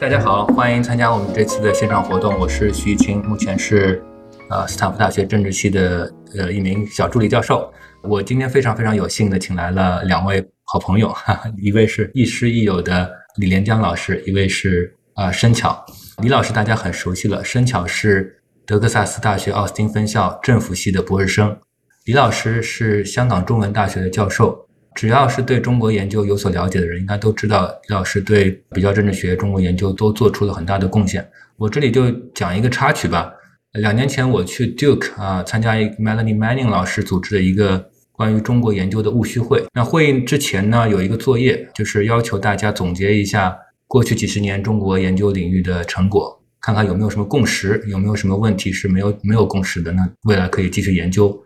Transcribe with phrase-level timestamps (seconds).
[0.00, 2.38] 大家好，欢迎参加我们这次的线上活动。
[2.38, 4.02] 我是徐一清，目前是
[4.48, 7.70] 呃斯坦福大学政治系的呃一名小助理教授。
[8.02, 15.84] 我今天非常非常有幸的请来了两位好朋友，哈哈，一位是亦师亦友的李连江老师，一位是啊申巧。
[16.22, 18.37] 李老师大家很熟悉了，申巧是
[18.68, 21.56] 德克萨斯大学奥斯汀分校政府系的博士生，
[22.04, 24.68] 李老师是香港中文大学的教授。
[24.94, 31.26] 只要是对中国研究有所了解的人，应该都知道李老师对比较政治学、中国研究都做出了很大的贡献。
[31.56, 33.32] 我这里就讲一个插曲吧。
[33.72, 39.64] 两年前我去 Duke 啊，参加一个 Melanie Manning 老师组织的一个关于中国研究的务虚会。
[39.72, 51.36] 那会议之前呢，有一个作业，就是要求大家总结一下过去几十年中国研究领域的成果，看看有没有什么共识，有没有什么问题是没有没有共识的，那未来可以继续研究。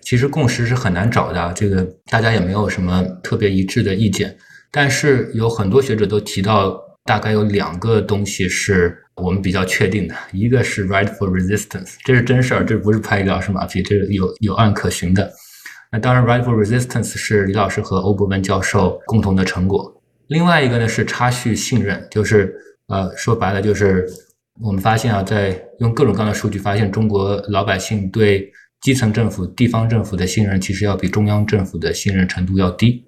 [0.00, 4.36] 其实共识是很难找的，这个大家也没有什么特别一致的意见。
[4.70, 15.30] 但是有很多学者都提到，大概有两个东西是我们比较确定的，一个是 “right for resistance，这是真事儿，这不是拍李老师马屁，这是有有案可循的。
[15.90, 19.92] 那当然，“right for resistance 是李老师和欧伯文教授共同的成果。
[20.28, 22.54] 另外一个呢是差序信任，就是
[22.86, 24.06] 呃说白了就是
[24.62, 28.50] 我们发现啊，在用各种各样的数据发现，中国老百姓对
[28.82, 33.02] 基层政府、地方政府的信任其实要比中央政府的信任程度要低。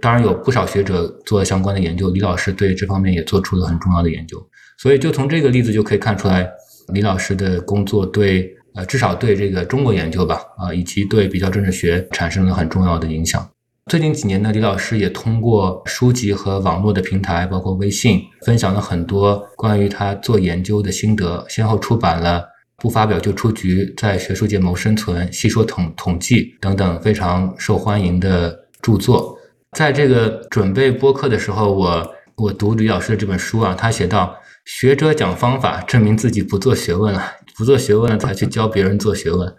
[0.00, 4.38] 当然，有不少学者做了相关的研究，李老师对这方面也做出了很重要的研究。
[4.78, 6.48] 所以，就从这个例子就可以看出来，
[6.92, 13.48] 李老师的工作对呃，至少对这个中国研究吧，啊，以及对比较政治学产生了很重要的影响。
[13.86, 22.44] 最近几年呢，李老师也通过书籍和网络的平台，包括微信，分享了很多关于他做研究的心得，先后出版了。
[22.76, 29.36] 不发表就出局，在学术界谋生存，细说统统计等等非常受欢迎的著作。
[29.76, 37.22] 在这个准备播客的时候，我我读李老师的这本书啊，他写到学者讲方法，证明自己不做学问了，
[37.56, 39.52] 不做学问了才去教别人做学问。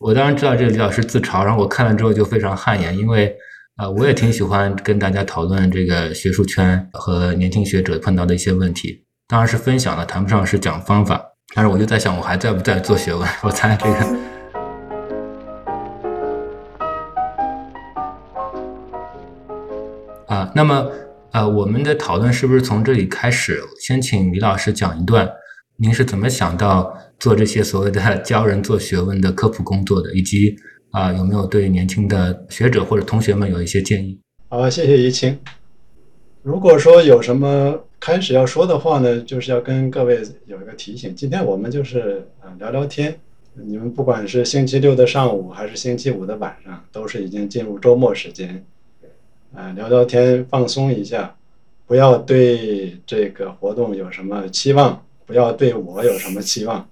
[0.00, 3.34] 我当然知道这个李老师自嘲，然后我看了之后就非常汗颜，因为
[3.78, 11.24] 啊，我也挺喜欢跟大家讨论这个学术圈和年轻学者碰到的一些问题，当然是分享了，谈不上是讲方法。
[11.54, 13.28] 但是我就在想，我还在不在做学问？
[13.40, 14.18] 我猜这个
[20.26, 20.90] 啊，那么
[21.30, 23.62] 呃，我们的讨论是不是从这里开始？
[23.80, 25.30] 先请李老师讲一段，
[25.76, 30.56] 您是怎么想到做这些所谓的教人做学问的科普工作的，以及
[30.90, 34.18] 啊，有没有对年轻的学者或者同学们有一些建议？
[34.48, 35.38] 好，谢谢怡清。
[36.42, 37.84] 如果说有什么。
[38.00, 41.12] 开始要说的话呢，就是要跟各位有一个提醒。
[41.16, 43.18] 今天我们就是啊聊聊天，
[43.54, 48.64] 你们不管是星期六的上午还是星期五的晚上，都是已经进入周末时间，
[49.52, 51.34] 啊聊聊天放松一下，
[51.88, 56.88] 不要对这个活动有什么期望，不要对我有什么期望。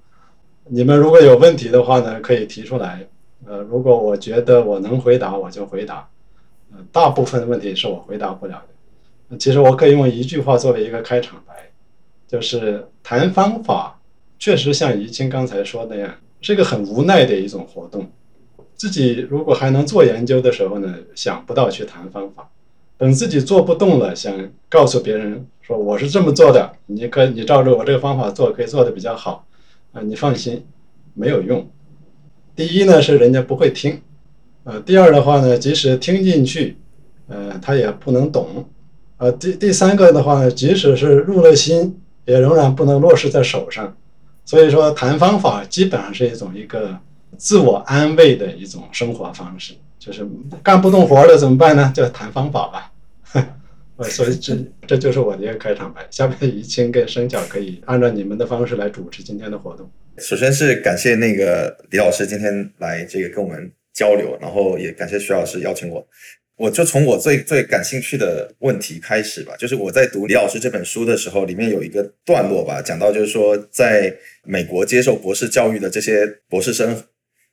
[0.69, 3.07] 你们如果有问题的话呢，可以提出来。
[3.47, 6.09] 呃，如果我觉得我能回答，我就回答。
[6.73, 9.39] 呃，大部分问题是我回答不了的。
[9.39, 11.55] 其实我可以用一句话作为一个开场白，
[12.27, 14.01] 就是谈方法，
[14.39, 18.11] 确实像怡清刚才说那样，是一个很无奈的一种活动。
[18.75, 22.43] 自己如果还能做研究的时候呢，想不到去谈方法；
[22.99, 29.47] 等自己做不动了，想告诉别人说我是这么做的，你可你照着我这个方法做，可以做的比较好
[29.93, 30.67] 啊，你放心，
[31.15, 31.67] 没有用。
[32.57, 34.01] 第一呢是人家不会听，
[34.65, 36.79] 呃，第二的话呢，即使听进去，
[37.29, 38.67] 呃，他也不能懂。
[39.19, 43.95] 呃，第第三个的话呢，即使是入了心，也仍然不能落实在手上。
[44.45, 46.99] 所以说，谈方法基本上是一种一个
[47.37, 49.75] 自我安慰的一种生活方式。
[49.99, 50.25] 就是
[50.63, 51.93] 干不动活了怎么办呢？
[51.95, 52.93] 就谈方法吧。
[53.97, 54.57] 呃，所以这
[54.87, 56.07] 这就是我的一个开场白。
[56.11, 59.91] 下面怡清跟生巧可以按照你们的方式来主持今天的活动。
[60.19, 66.07] 首先是感谢那个李老师今天来这个跟我们交流，然后也感谢徐老师邀请我。
[66.57, 77.05] 我就从我最最感兴趣的问题开始吧，就是我在读李老师这本书的时候，里面有一个段落吧，讲到就是说，在美国接受博士教育的这些博士生，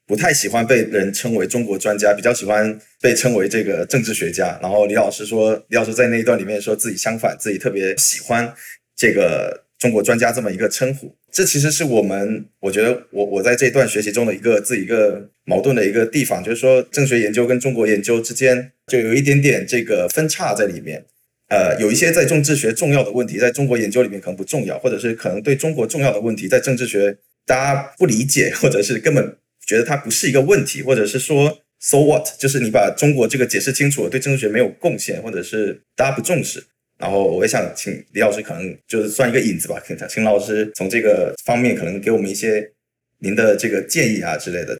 [0.07, 4.57] 不太喜欢被人称为中国专家，比较喜欢被称为这个政治学家。
[4.61, 8.53] 然后李老师说，李老师在那一段里面说自己相反，自己特别喜欢
[8.95, 9.62] 这个。
[9.83, 21.03] 中国专家这么一个称呼，这其实是我们我觉得我我在这段学习中的一个自己一个矛盾的一个地方，就是说政学研究跟中国研究之间就有一点点这个分叉在里面。
[21.49, 29.35] 呃，有一些在政治学重要的问题，在中国研究里面可能不重要，或者是可能对中国重要的问题，在政治学大家不理解，或者是根本
[29.67, 36.63] 觉得它不是一个问题，或者是说 so what，就是你把中国这个解释清楚了，对政治学没有贡献，或者是大家不重视。
[37.03, 42.71] 然后我也想请李老师，可能就是算一个引子吧，请请老师从这个方面可能给我们一些
[43.19, 44.79] 您的这个建议啊之类的。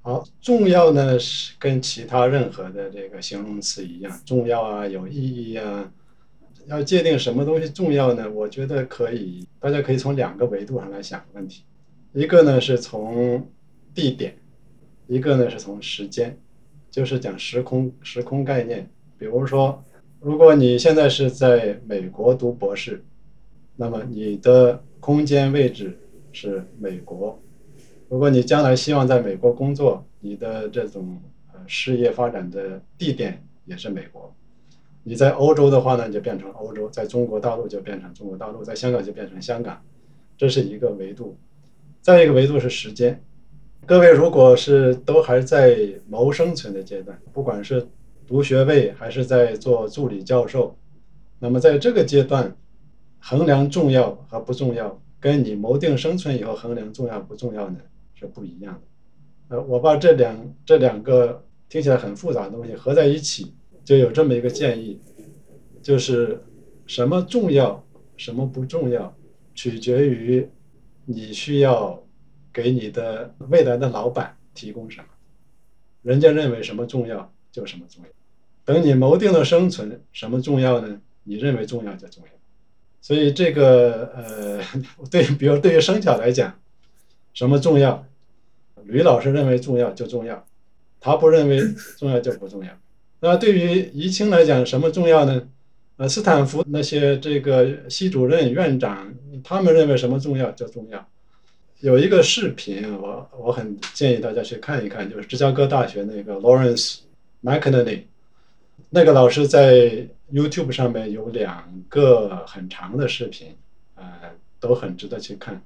[0.00, 5.90] 好，重要呢是跟其他任何的这个形容词一样，重要啊，有意义啊。
[6.68, 8.30] 要界定什么东西重要呢？
[8.30, 11.64] 我觉得可以，大家可以从两个维度上来想问题。
[12.12, 13.44] 一个呢是从
[13.92, 14.36] 地点，
[15.08, 16.38] 一个呢是从时间，
[16.92, 18.88] 就是讲时空时空概念。
[19.18, 19.84] 比如说，
[20.20, 23.04] 如果你现在是在美国读博士，
[23.76, 25.98] 那么你的空间位置
[26.32, 27.38] 是美国；
[28.08, 31.20] 如果你将来希望在美国工作，你的这种
[31.52, 34.34] 呃事业发展的地点也是美国。
[35.04, 39.80] 你在欧洲的话呢，就变成欧洲；在中国大陆就变成中国大陆；在香港就变成香港，
[40.36, 41.36] 这是一个维度。
[42.00, 43.22] 再一个维度是时间。
[43.84, 45.78] 各位如果是都还在
[46.08, 47.86] 谋生存的阶段，不管是
[48.26, 50.76] 读学位还是在做助理教授，
[51.38, 52.56] 那么在这个阶段
[53.18, 57.78] 衡量重要和不重要，跟你谋定生存以后衡量重要不重要呢
[58.14, 59.56] 是不一样的。
[59.56, 63.54] 呃，我把这两这两个听起来很复杂的东西合在一起。
[63.84, 65.00] 就有这么一个建议，
[65.80, 66.42] 就是
[66.88, 67.86] 什么重要，
[68.16, 69.16] 什么不重要，
[69.54, 70.44] 取决于
[71.04, 72.02] 你需要
[72.52, 75.06] 给你的未来的老板提供什么。
[76.02, 78.10] 人家认为什么重要就什么重要。
[78.66, 81.00] 等你谋定了生存，什么重要呢？
[81.24, 82.30] 你认为重要就重要。
[83.00, 84.60] 所以这个呃，
[85.10, 86.52] 对，比如对于生巧来讲，
[87.32, 88.04] 什么重要？
[88.84, 90.44] 吕老师认为重要就重要，
[91.00, 91.60] 他不认为
[91.96, 92.70] 重要就不重要。
[93.20, 95.48] 那对于怡清来讲，什么重要呢？
[95.96, 101.08] 呃，斯坦福那些这个系主任、院长，他们认为什么重要就重要。
[101.80, 106.98] 有一个视频，我我很建议大家去看一看，就是芝加哥大学那个 Lawrence
[107.42, 108.02] McNally
[108.90, 113.56] 那个老师在 YouTube 上面有两个很长的视频，
[113.94, 114.04] 呃，
[114.60, 115.62] 都很值得去看。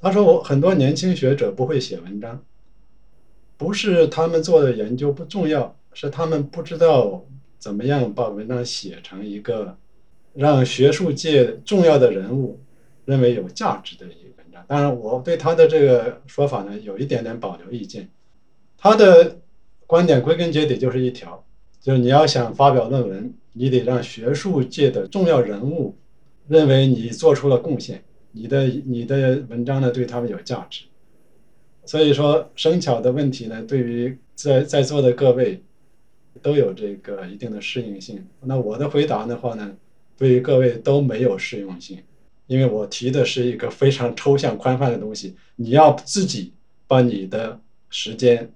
[0.00, 2.42] 他说，我很多年轻学者不会写文章，
[3.56, 5.76] 不是他们做的研究不重要。
[5.92, 7.24] 是他们不知道
[7.58, 9.76] 怎么样把文章写成一个
[10.34, 12.60] 让学术界重要的人物
[13.04, 14.64] 认为有价值的一个文章。
[14.68, 18.08] 当然，我对他的这个说法呢有一点点保留意见。
[18.78, 19.40] 他的
[19.84, 21.44] 观点归根结底就是一条，
[21.80, 25.96] 就是你要想发表论文，你得让学术界的重要人物
[26.46, 30.84] 认为你做出了贡献，你的你的文章呢对他们有价值。
[31.84, 35.62] 所以说，生巧的问题呢，对于在在座的各位。
[36.42, 38.24] 都有这个一定的适应性。
[38.42, 39.74] 那我的回答的话呢，
[40.16, 41.98] 对于各位都没有适用性，
[42.46, 46.52] 因为我提的是一个非常抽象宽泛的东西，你要自己
[46.86, 47.60] 把你的
[47.90, 48.48] 时间、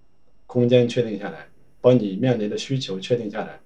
[0.46, 1.48] 空间确定下来，
[1.84, 3.60] 把你面临的需求确定下来，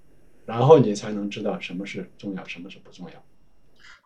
[0.45, 3.23] 然后你才能知道什么是重要，什么是不重要。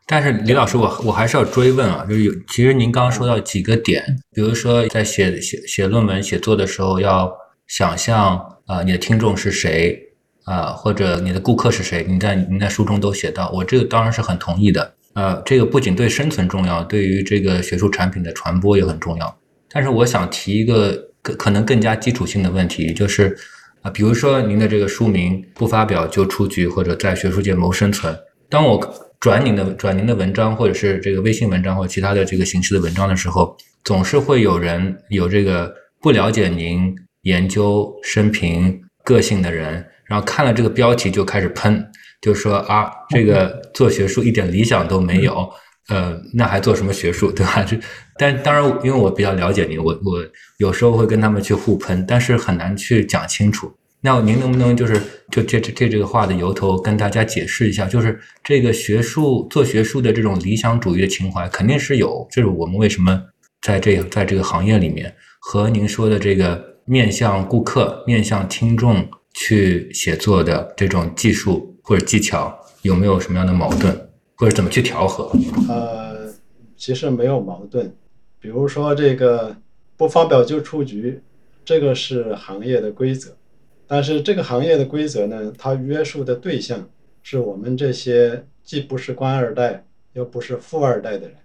[0.06, 7.36] 但是李老师，我我还是要追问啊，就是有其实您刚刚说到几个点，比如说在写写写论文写作的时候要
[7.68, 8.50] 想象。
[8.65, 10.01] 啊，你的听众是谁
[10.45, 10.68] 啊？
[10.71, 12.06] 或者你的顾客是谁？
[12.07, 14.95] 你在你在书中都写到，我这个当然是很同意的。
[15.15, 19.38] 呃，这个不仅对生存重要，对于这个学术产品的传播也很重要。
[19.70, 23.38] 但是我想提一个可可能更加基础性的问题，就是
[23.83, 28.17] 啊，比如说您的这个书名“不发表就出局”或者在学术界谋生存。
[28.49, 28.79] 当我
[29.19, 35.71] 转您的转您的文章，或者是这个微信文章或其他的这个形式的文章的时候，总是会有人有这个
[36.01, 36.95] 不了解您。
[37.23, 41.81] 研究生平个性的人，然后看了这个标题就开始喷，
[42.21, 45.49] 就说啊，这个做学术一点理想都没有，
[45.89, 47.63] 呃，那还做什么学术，对吧？
[47.63, 47.79] 这，
[48.17, 50.25] 但当然，因为我比较了解您，我我
[50.57, 53.71] 有时候会跟他们去互喷，但是很难去讲清楚。
[54.01, 57.85] 那您能不能就是就这这这这个话的由头跟大家解释一下？
[57.85, 63.21] 就是这个学术做学术的这种理想主义的情怀肯定是有，就是我们为什么
[63.61, 66.73] 在这在这个行业里面和您说的这个。
[66.85, 73.97] 面向顾客、面向听众去写作的这种技术或者技巧，有没有什么样的矛盾，
[74.43, 75.31] 或者怎么去调和？
[75.69, 76.29] 呃，
[76.75, 77.89] 其实没有矛盾。
[78.41, 79.55] 比如说这个
[79.95, 81.21] 不发表就出局，
[81.63, 83.33] 这个是行业的规则。
[83.88, 86.85] 但是这个行业的规则呢，它约束的对象
[87.21, 91.38] 是我们这些既不是官二代又不是富二代的人，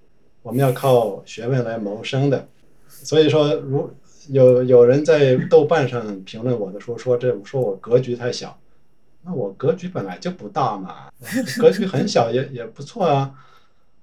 [0.42, 2.48] 我们要靠学问来谋生的。
[2.88, 3.88] 所以说，如
[4.28, 8.58] 有有人在豆瓣上评论我的书，说这说我格局太小，
[9.22, 11.10] 那我格局本来就不大嘛，
[11.60, 13.34] 格局很小也也不错啊。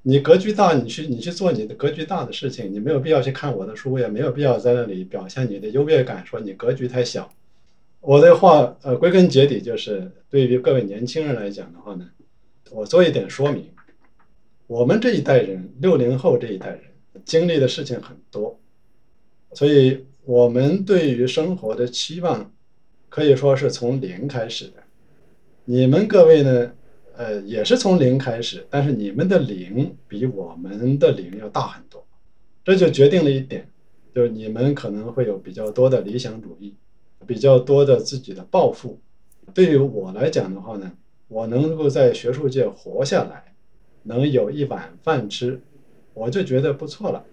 [0.04, 7.28] 你格局大，你去你去做你的格局大的事情，你没有必要去看我的书，也没有必要在那里表现你的优越感，说你格局太小。
[8.02, 12.08] 我的话，呃，归根结底就是对于各位年轻人来讲的话呢，
[12.70, 13.68] 我做一点说明。
[14.68, 16.82] 我们这一代人，六零后这一代人，
[17.24, 18.60] 经历的事情很多，
[19.54, 22.52] 所以我们对于生活的期望，
[23.10, 24.84] 可以说是从零开始的。
[25.68, 26.72] 你们各位呢？
[27.18, 32.06] 呃，也是从零开始，但是你们的零比我们的零要大很多，
[32.64, 33.68] 这就决定了一点，
[34.14, 36.76] 就是你们可能会有比较多的理想主义，
[37.26, 39.00] 比较多的自己的抱负。
[39.54, 40.92] 对于我来讲的话呢，
[41.30, 43.56] 我能够在学术界活下来，
[44.04, 45.62] 能有一碗饭吃，
[46.14, 47.24] 我就觉得不错了。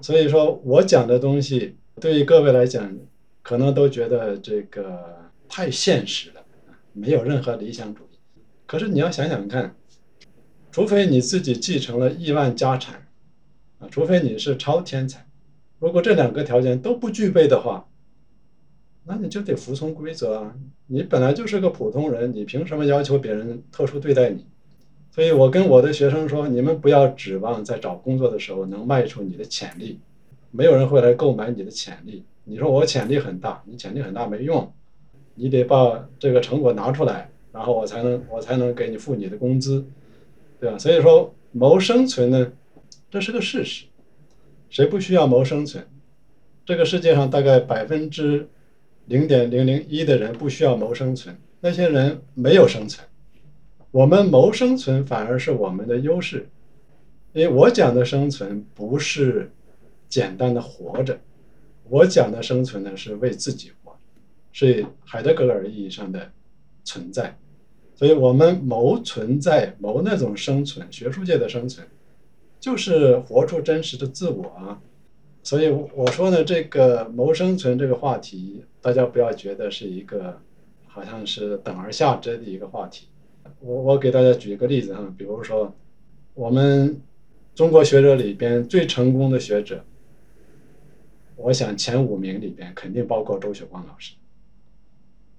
[0.00, 2.96] 所以说我讲的东西，对于各位来讲，
[3.42, 6.41] 可能都觉得这个太现实了，
[6.92, 8.18] 没有任何理想主义。
[8.66, 9.74] 可是你要想想看，
[10.70, 13.06] 除非你自己继承了亿万家产，
[13.78, 15.26] 啊，除非你是超天才，
[15.78, 17.88] 如果这两个条件都不具备的话，
[19.04, 20.54] 那你就得服从规则啊！
[20.86, 24.46] 你本来就是个普通人，你凭什么要求别人特殊对待你？
[25.10, 29.98] 所以我跟我的学生说，你们不要指望在找工作的时候能卖出你的潜力，
[30.52, 32.24] 没有人会来购买你的潜力。
[32.44, 34.72] 你说我潜力很大，你潜力很大没用，
[35.34, 37.28] 你得把这个成果拿出来。
[37.52, 39.84] 然后我才能我才能给你付你的工资，
[40.58, 40.78] 对吧？
[40.78, 42.50] 所以说谋生存呢，
[43.10, 43.84] 这是个事实。
[44.70, 45.86] 谁不需要谋生存？
[46.64, 48.48] 这个世界上大概百分之
[49.04, 53.06] 零点零零一的人不需要谋生存，那些人没有生存。
[53.90, 56.48] 我们谋生存反而是我们的优势，
[57.34, 59.52] 因为我讲的生存不是
[60.08, 61.20] 简单的活着，
[61.90, 63.72] 我讲的生存呢是为自己，
[64.52, 66.30] 是海德格尔意义上的
[66.84, 67.36] 存在。
[67.94, 71.86] 所以我们谋存在，谋那种生存，学术界的生存，
[72.58, 74.80] 就是活出真实的自我啊。
[75.44, 80.40] 所以我说呢，这个谋生存这个话题，大家不要觉得是一个
[80.86, 83.08] 好像是等而下之的一个话题。
[83.60, 85.72] 我我给大家举一个例子哈，比如说
[86.34, 87.00] 我们
[87.54, 89.84] 中国学者里边最成功的学者，
[91.36, 94.14] 我想前五名里边肯定包括周雪光老师。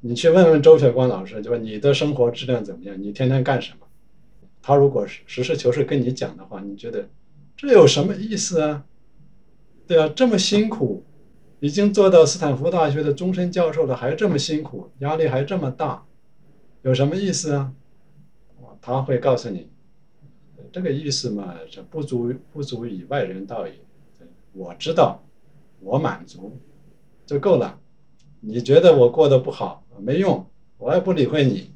[0.05, 3.01] 你去问问周雪光老师，就说你的生活质量怎么样？
[3.01, 3.88] 你天天干什么？
[4.62, 7.07] 他如果实实事求是跟你讲的话，你觉得
[7.55, 8.83] 这有什么意思啊？
[9.88, 11.05] 对啊，这么辛苦，
[11.62, 16.03] 已经做到斯坦福大学的终身教授了，还这么辛苦，压力还这么大，
[16.81, 17.74] 有什么意思啊？
[18.81, 19.69] 他会告诉你，
[20.74, 23.74] 这个意思嘛，这不足不足以外人道也。
[24.51, 25.24] 我知道，
[25.79, 26.60] 我满足
[27.25, 27.79] 就够了。
[28.41, 29.83] 你觉得我过得不好？
[30.01, 30.45] 没用，
[30.77, 31.71] 我也不理会你。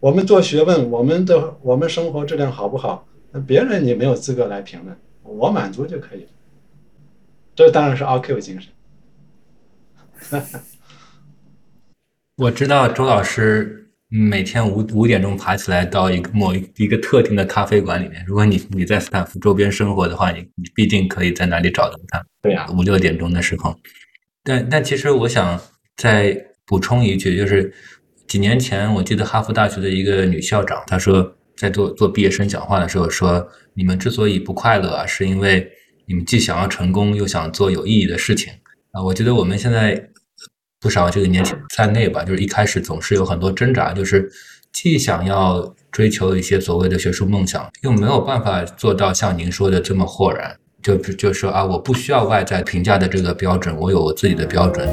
[0.00, 3.06] 我们做学问，我们的我们生活质量好不好？
[3.32, 6.28] 那别人你没有资格来评论，我满足就可以了。
[7.54, 8.70] 这当然是阿 Q 精神。
[12.36, 18.24] 我知道周老师每天五五点钟爬起来到一个某一一个特定的咖啡馆里面。
[18.26, 22.24] 如果你你在斯坦福周边生活的话，你你必定可以在哪里找到他。
[22.40, 23.74] 对呀，五六点钟的时候。
[24.44, 25.60] 但但其实我想
[25.96, 27.72] 再补充一句，就是
[28.28, 35.66] 几年前我记得哈佛大学的一个女校长，她说在做做毕业生讲话的时候说，你们之所以不快乐啊，是因为
[36.06, 38.52] 你们既想要成功，又想做有意义的事情
[38.92, 39.02] 啊。
[39.02, 40.10] 我觉得我们现在
[40.78, 44.30] 不少这个年轻人在内吧，就是一开始总是有很多挣扎，就是
[44.72, 50.54] 既想要追求一些所谓的学术梦想，又没有办法做到像您说的这么豁然。
[50.82, 54.88] 就就说啊，我不需要外在评价的这个标准，我有我自己的标准。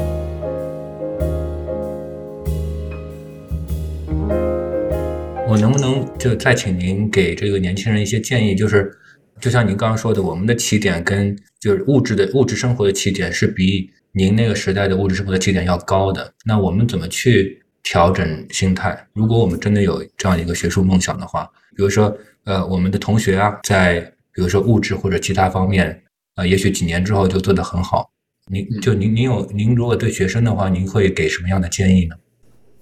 [5.56, 8.54] 我能不能就再请您给这个年轻人一些建议？
[8.54, 8.92] 就是
[9.40, 16.30] 就像您刚刚说的，我们的起点跟就是物质的物质生活的起点是比您那个时代的物质生活的起点要高的。
[16.44, 19.08] 那我们怎么去调整心态？
[19.14, 24.00] 如果我们真的有这样一个学术梦想的话，比如说呃，我们的同学啊，在
[24.34, 26.02] 比如说物质或者其他方面，
[26.34, 28.10] 啊，也许几年之后就做得很好。
[28.52, 32.14] 您就您您有您如果对学生的话，您会给什么样的建议呢？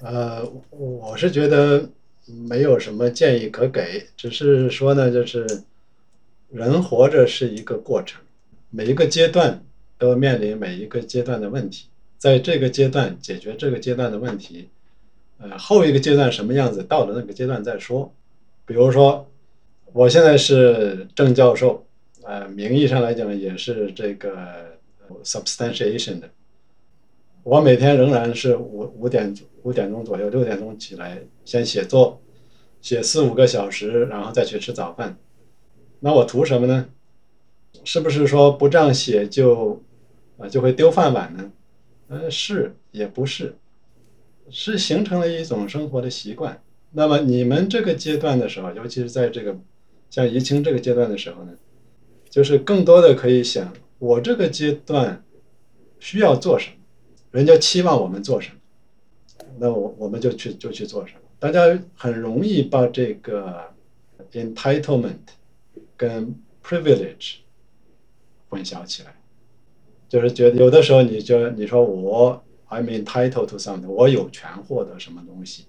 [0.00, 1.88] 呃，我是觉得
[2.26, 5.46] 没有什么建议可给，只是说呢，就是
[6.50, 8.20] 人活着是一个过程，
[8.70, 9.64] 每一个阶段
[9.98, 11.86] 都面临每一个阶段的问题，
[12.18, 14.68] 在这个阶段解决这个阶段的问题，
[15.38, 18.12] 呃，后一个阶段什么样子，到了那个阶段再说。
[18.66, 19.26] 比如说。
[19.92, 21.86] 我现在是正教授，
[22.24, 24.76] 呃，名义上来讲也是这个
[25.22, 26.28] substantiation 的。
[27.44, 32.20] 我每天仍然是五五点五点钟左右，六点钟起来先写作，
[32.80, 35.18] 写四五个小时，然后再去吃早饭。
[36.00, 36.88] 那我图什么呢？
[37.84, 39.82] 是不是说不这样写就
[40.38, 41.52] 啊就会丢饭碗呢？
[42.08, 43.56] 呃，是也不是，
[44.48, 46.62] 是形成了一种生活的习惯。
[46.92, 49.54] 那么你们这个阶段的时候，尤其是在这个
[50.08, 51.52] 像怡清这个阶段的时候呢，
[52.30, 55.22] 就是更多的可以想，我这个阶段
[55.98, 56.76] 需要做什么，
[57.34, 58.56] 人家期望我们做什么，
[59.58, 61.20] 那我我们就去就去做什么。
[61.40, 63.74] 大家很容易把这个
[64.30, 65.16] entitlement
[65.96, 67.38] 跟 privilege
[68.48, 69.16] 混淆起来，
[70.08, 75.64] 就是觉得有的时候你就你说我 I'm entitled to something，我有权获得什么东西，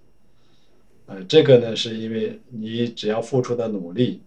[1.07, 4.21] 呃，这个呢是因为你只要付出的努力，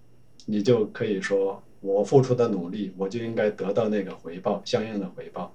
[0.47, 5.55] 你就可以说我付出的努力，我就应该得到那个回报，相应的回报。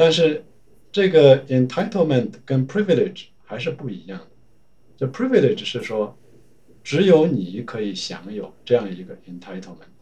[0.00, 0.42] 但是
[0.90, 4.26] 这个 entitlement 跟 privilege 还是不一样的。
[4.96, 6.16] 这 privilege 是说，
[6.82, 9.92] 只有你可以享有这样一个 entitlement。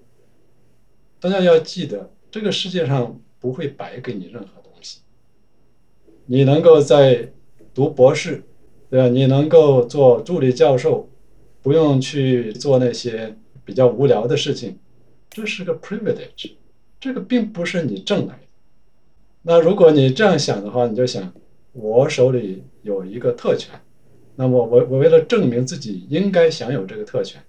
[1.18, 5.00] 大家要记得，这个世界上不会白给你任何东西。
[6.26, 7.32] 你能够在
[7.74, 8.44] 读博士，
[8.88, 9.08] 对吧？
[9.08, 11.10] 你能够做助理教授，
[11.60, 14.78] 不用去做那些比较无聊的事情，
[15.28, 16.52] 这是个 privilege。
[17.00, 18.47] 这个并不是你挣来的。
[19.42, 21.32] 那如果你这样想的话，你就想，
[21.72, 23.80] 我手里有一个特权，
[24.36, 27.40] 那么我我为了证明自己应该享有这个特权，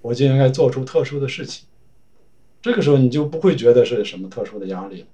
[0.00, 1.66] 我就应该做出特殊的事情。
[2.60, 5.06] 这个时候你就不会觉得是什么特殊的压力了。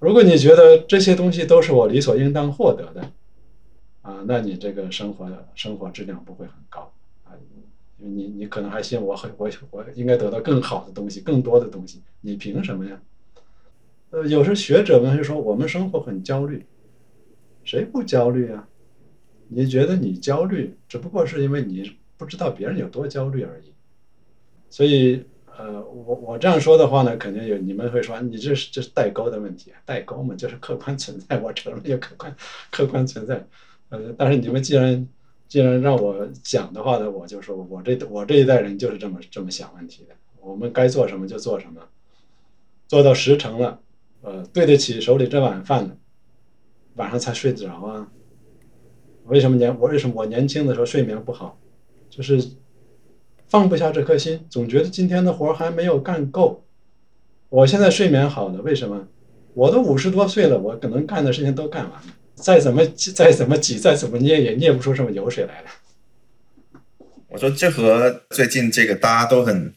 [0.00, 3.12] 如果你觉得这些东西都是我理所应当获得的，
[4.02, 6.92] 啊，那你这个生活的生活质量不会很高
[7.24, 7.36] 啊，
[7.98, 13.00] 因为你你可能还信我很我我应该得到更好的东西、更多的东西，你凭什么呀？
[14.10, 16.64] 呃，有时学者们会说我们生活很焦虑，
[17.64, 18.68] 谁不焦虑啊？
[19.48, 23.72] 你觉得你焦虑，只不过是因为你不知道别人有多焦虑而已，
[24.70, 25.24] 所以。
[25.60, 32.32] 呃，我我这样说的话呢，肯定有你们会说你这是这是代沟的问题，代沟嘛，就是客观存在，我承认有客观
[32.70, 33.44] 客观存在，
[33.88, 35.08] 呃，但是你们既然
[35.48, 41.82] 既然让我讲的话呢，我就说我这我这一代人就是这么这么想问题的，我们该做什么就做什么，
[42.86, 43.80] 做到实诚了，
[44.22, 45.98] 呃，对得起手里这碗饭，
[46.96, 48.08] 晚上才睡得着啊？
[49.24, 51.58] 为什么年我为什么我年轻的时候睡眠不好，
[52.10, 52.42] 就是。
[53.50, 56.62] 放不下这颗心，总觉得今天的活还没有干够。
[57.48, 59.08] 我现在睡眠好了，为什么？
[59.54, 65.70] 我都五十多岁了，我可能干的事情都干完了，再怎么再怎么挤，再怎么捏，也捏不出什么油水来了。
[67.28, 69.72] 我说这和最近这个大家都很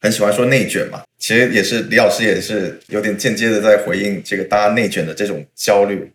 [0.00, 6.10] 很喜欢说内卷嘛，其实也是李老师也是有点间接的在回应这个大家内卷的这种焦虑。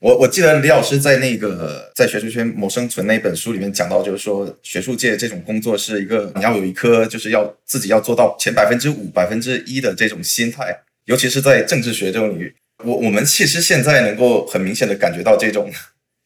[0.00, 15.70] 我我记得李老师在那个在学术圈谋生存那本书里面讲到，就是说学术界这种工作是一个你要有一颗就是要自己要做到前百分之五百分之一的这种心态，尤其是在政治学这种领域，我我们其实现在能够很明显的感觉到这种，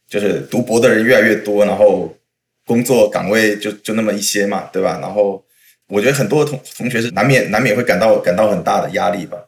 [0.07, 2.15] 就是读博的人越来越多，然后
[2.67, 4.99] 工作岗位就就那么一些嘛，对吧？
[5.01, 5.43] 然后
[5.93, 9.47] 我觉得很多同同学是难免难免会感到感到很大的压力吧。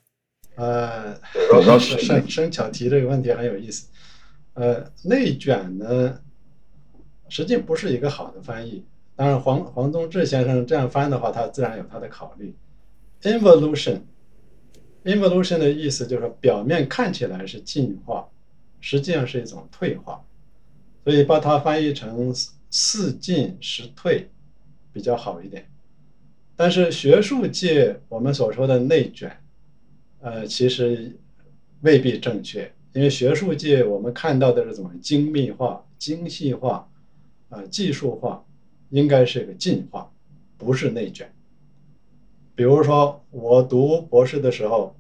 [0.57, 1.19] 呃，
[1.81, 3.87] 生生巧提这个问题很有意思。
[4.53, 6.21] 呃，内卷呢，
[7.31, 8.85] 实际不是一个好的翻译。
[9.17, 12.55] 当然，黄黄宗智先生这样翻的话，他自然有他的考虑。
[13.23, 18.29] Involution，involution 的意思就是说，表面看起来是进化，
[18.83, 20.23] 实际上是一种退化，
[21.05, 22.35] 所以把它翻译成
[22.71, 24.29] 似进时退
[24.93, 25.71] 比较好一点。
[26.57, 29.37] 但是学术界我们所说的内卷，
[30.21, 31.17] 呃，其实
[31.81, 32.71] 未必正确。
[32.93, 36.89] 因为学术界我们看到的是怎么精密化、精细化，
[37.49, 38.45] 啊，技术化，
[38.91, 40.09] 应该是一个进化，
[40.57, 41.29] 不是内卷。
[42.55, 44.95] 比如说我读博士的时候，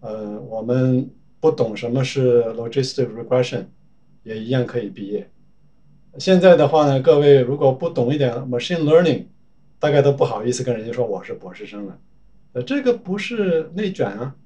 [0.00, 3.66] 呃，我们不懂什么是 logistic regression，
[4.24, 5.30] 也一样可以毕业。
[6.18, 9.26] 现在的话呢，各位如果不懂一点 machine learning，
[9.82, 11.98] 大概都不好意思跟人家说我是博士生了。
[12.52, 14.36] 呃，这个不是内卷啊，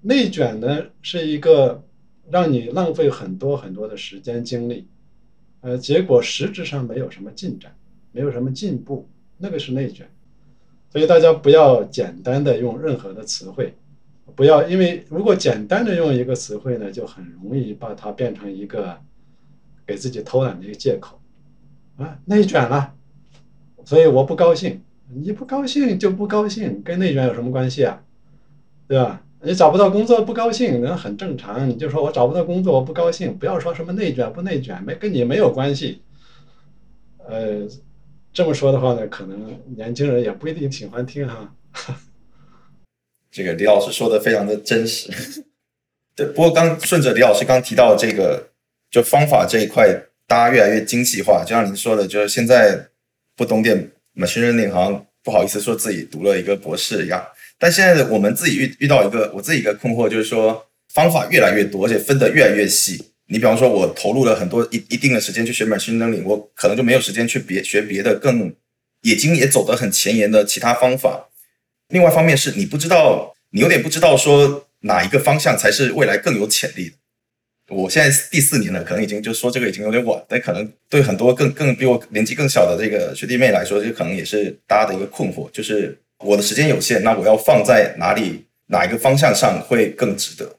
[0.00, 1.84] 内卷呢是一个。
[2.30, 4.86] 让你浪费很多很多的时间精力，
[5.60, 7.74] 呃，结果实质上没有什么进展，
[8.12, 9.06] 没有什么进步，
[9.36, 10.08] 那个是内卷。
[10.88, 13.74] 所以大家不要简单的用任何的词汇，
[14.36, 18.96] 不要因为如果简单的用一个词汇呢，就很容易把它变成一个
[19.84, 21.20] 给自己偷懒的一个借口
[21.96, 22.94] 啊，内卷了，
[23.84, 24.82] 所以我不高兴。
[25.14, 28.02] 你不高兴就不高兴，跟内卷有什么关系啊？
[28.88, 29.22] 对吧？
[29.42, 31.68] 你找不到工作不高兴，那很正常。
[31.68, 36.00] 你就说我找不到工作我不高兴，不要说什么内卷不内卷，没跟你没有关系。
[37.28, 37.66] 呃，
[38.32, 41.54] 这么说的话呢，可能年轻人也不一定喜欢听哈。
[43.30, 45.10] 这个李老师说的非常的真实。
[46.14, 48.50] 对，不过刚顺着李老师刚提到这个，
[48.90, 49.88] 就方法这一块，
[50.26, 51.42] 大家越来越精细化。
[51.42, 52.88] 就像您说的，就是现在
[53.36, 57.24] 不懂点 machine learning，好像不好意思说自己读了一个博士一样。
[57.58, 63.12] 但现在我们自己遇遇到一个我自己一个困惑，就是说方法越来越多，而且分得越来越细。
[63.26, 68.54] 你比方说，我投入了很多一一定的时间去学 machine learning，我可能就没有时间去别学别的更
[69.02, 71.28] 已经也走得很前沿的其他方法。
[71.88, 74.68] 另外一方面是你不知道，你有点不知道说。
[74.84, 76.96] 哪一个方向才是未来更有潜力的？
[77.72, 90.56] 我现在第四年了，可能已经就说这个已经有点晚，但可能对很多更更比我年纪更小的这个学弟妹来说，这可能也是大家的一个困惑，就是我的时间有限，那我要放在哪里，哪一个方向上会更值得？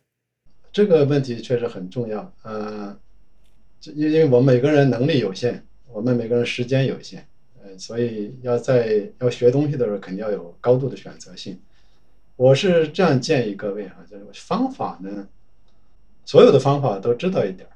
[0.72, 2.98] 这个问题确实很重要，呃，
[3.84, 7.24] 因因为我们每个人能力有限，我们每个人时间有限，
[7.62, 11.60] 呃，所以要在要学东西的时候，肯定要有高度的选择性。
[12.36, 15.28] 我是这样建议各位啊，就是方法呢，
[16.26, 17.68] 所有的方法都知道一点，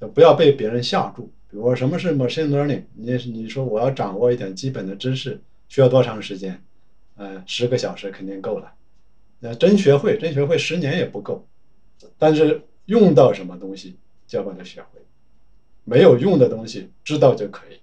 [0.00, 1.30] 就不要被别人吓住。
[1.50, 6.62] 比如说什么是 machine learning，你你说我要掌握一点基本的知识，需要多长时间？
[7.16, 8.72] 呃，十个小时肯定够了。
[9.38, 11.46] 那真学会，真学会十年也不够。
[12.18, 13.96] 但是用到什么东西
[14.26, 15.00] 就要把它学会，
[15.84, 17.76] 没有用的东西知道就可以。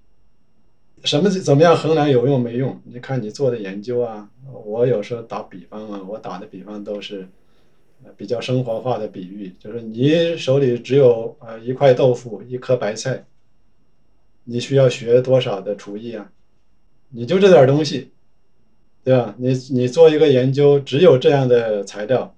[1.06, 2.82] 什么怎么样衡量有用没用？
[2.84, 4.30] 你看你做的研究啊，
[4.66, 7.30] 我有时候打比方啊，我打的比方都是
[8.16, 13.26] 比较生活化的比喻，就是你手里只有呃一块豆腐一颗白菜，
[14.44, 16.32] 你需要学多少的厨艺啊？
[17.10, 18.12] 你就这点东西，
[19.04, 19.34] 对吧？
[19.38, 22.36] 你你做一个研究，只有这样的材料，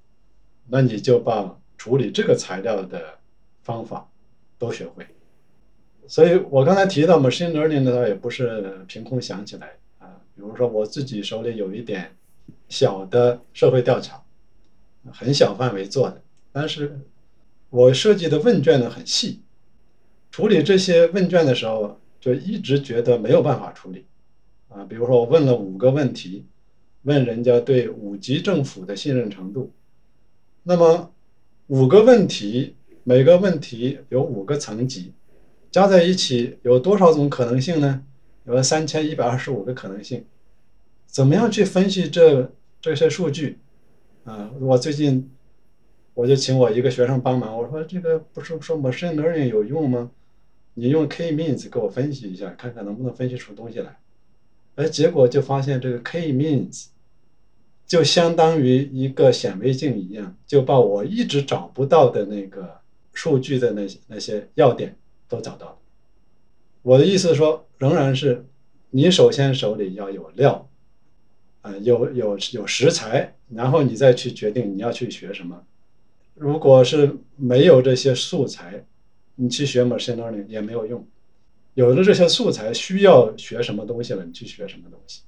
[0.70, 3.20] 那你就把处理这个材料的
[3.64, 4.10] 方法
[4.58, 5.06] 都学会。
[6.08, 10.08] 所以我刚才提到 machine learning 的话，也不是凭空想起来啊。
[10.36, 12.16] 比如说我自己手里有一点
[12.70, 14.22] 小的社会调查，
[15.12, 17.00] 很小范围做的，但是
[17.70, 19.42] 我设计的问卷呢很细，
[20.30, 24.06] 处理这些问卷的时候就一直觉得没有办法处理
[24.70, 24.84] 啊。
[24.86, 26.46] 比如说我问了五个问题，
[27.04, 29.72] 问人家对五级政府的信任程度，
[30.64, 31.12] 那么
[31.68, 35.14] 五个问题，每个问题有五个层级。
[35.72, 38.04] 加在一起有多少种可能性呢？
[38.46, 40.26] 有三千一百二十五个可能性。
[41.08, 43.58] 怎么样去分析这这些数据？
[44.24, 45.30] 啊，我最近
[46.14, 50.12] 我就请我一个学生帮忙，我说这个不是说 machine learning 有用吗？
[50.74, 54.00] 你用 k-means 给我分析一下，看看能不能分析出东西来。
[54.76, 56.88] 哎，结果就发现这个 k-means
[57.86, 62.80] 就相当于一个显微镜一样，就把我一直找不到的那个
[63.14, 64.96] 数据的那些那些要点。
[65.32, 65.78] 都找到了。
[66.82, 68.46] 我的意思说，仍然是
[68.90, 70.68] 你首先手里要有料，
[71.62, 75.64] 呃，有有有食材，然后你再去决定你要去学什么。
[76.36, 78.86] 如果是没有这些素材，
[79.36, 81.06] 你去学 machine learning 也没有用。
[81.74, 85.22] 有了这些素材，需要学什么东西了，你去学什么东西。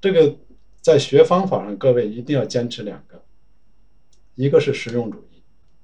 [0.00, 0.36] 这个
[0.80, 3.22] 在学方法上，各位一定要坚持两个，
[4.34, 5.42] 一个是实用主义，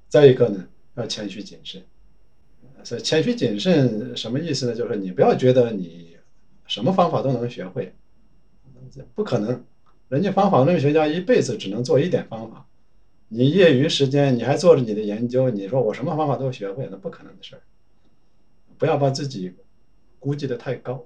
[0.09, 1.83] 再一个呢要谦虚谨慎。
[2.83, 4.75] 所以谦虚谨慎什么意思呢？
[4.75, 6.17] 就是你不要觉得你
[6.67, 7.95] 什么方法都能学会，
[9.15, 9.65] 不可能。
[10.15, 12.65] 人家方法论学家一辈子只能做一点方法，
[13.27, 17.63] 你业余时间你还做着你的研究，你说我什么方法都学会，那不可能的事儿。
[18.79, 19.53] 不要把自己
[20.21, 21.05] 估计的太高。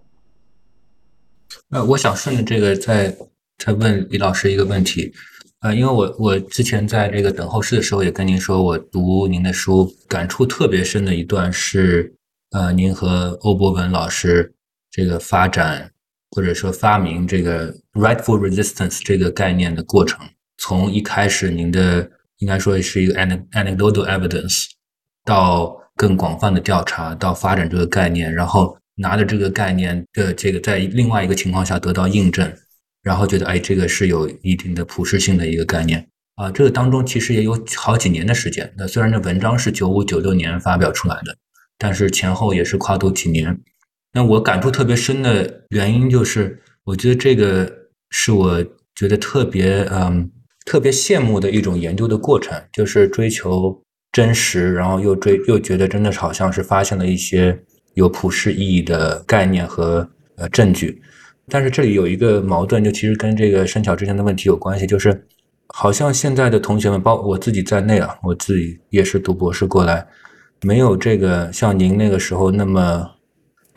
[1.70, 3.16] 呃，我想顺着这个再
[3.56, 5.10] 再问李老师一个问题。
[5.60, 12.14] 呃，因为我我之前在这个等候室的时候也跟您说，我读您的书感触特别深的一段是，
[12.50, 14.52] 呃，您和欧博文老师
[14.90, 15.90] 这个发展
[16.38, 20.24] 或者说发明这个 rightful resistance 这个概念的过程，
[20.58, 24.66] 从一开始您的应该说是一个 anecdotal evidence，
[25.24, 32.48] 到更广泛的调查，到发展这个概念，然后拿着这个概念的这个在另外一个情况下得到印证。
[33.02, 36.52] 然后觉得，哎，这个是有一定的普适性的一个概念啊。
[36.52, 38.72] 这个当中其实也有好几年的时间。
[38.76, 41.36] 那虽然这文章是九五九六年发表出来的，
[41.76, 43.58] 但是前后也是跨度几年。
[44.12, 47.70] 那我感触特别深的原因就是，我觉得这个
[48.10, 50.30] 是我觉得特别嗯
[50.64, 53.80] 特别羡慕的一种研究的过程，就是追求
[54.12, 57.58] 真实，然后又追又觉得真的好像是发现了一些
[57.94, 61.00] 有普世意义的概念和呃证据。
[61.50, 65.26] 但是这里有一个矛盾，就其实跟这个申巧之前的问题有关系，就是
[65.68, 70.06] 好像现在的同学们，包我自己在内啊，我自己也是读博士过来，
[70.62, 73.08] 没有这个像您那个时候那么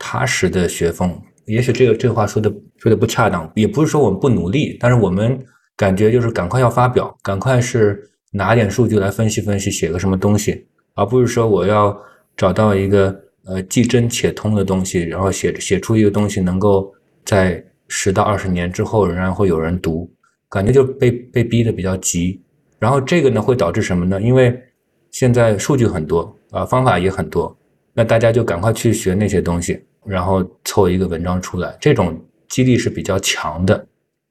[0.04, 5.38] 踏实的学风，也许这个这话说的说的不恰当，也不是说我们不努力，但是我们
[5.76, 11.96] 感觉就是赶快要发表，赶快是拿点数据来分析分析，写个什么东西，而不是说我要
[12.36, 16.92] 找到一个呃既真且通的东西，然后写写出一个东西能够
[17.24, 20.12] 在十到二十年之后仍然会有人读，
[20.50, 22.42] 感觉就被被逼的比较急。
[22.80, 24.20] 然后这个呢会导致什么呢？
[24.20, 24.60] 因为
[25.12, 27.56] 现在数据很多啊，方法也很多，
[27.94, 33.86] 那大家就赶快去学那些东西，然后凑一个文章出来，这种激励是比较强的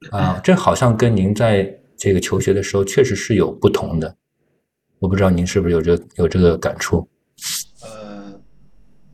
[0.09, 0.39] 啊。
[0.43, 4.15] 这好像跟您在这个求学的时候确实是有不同的，
[4.99, 7.07] 我不知道您是不是有这有这个感触？
[7.83, 8.39] 呃，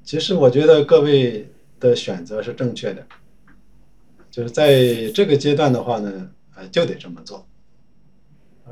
[0.03, 1.47] 其实我觉得各位
[1.79, 3.05] 的选择是正确的，
[4.31, 7.45] 就是在这个阶段的话呢，呃，就得这么做。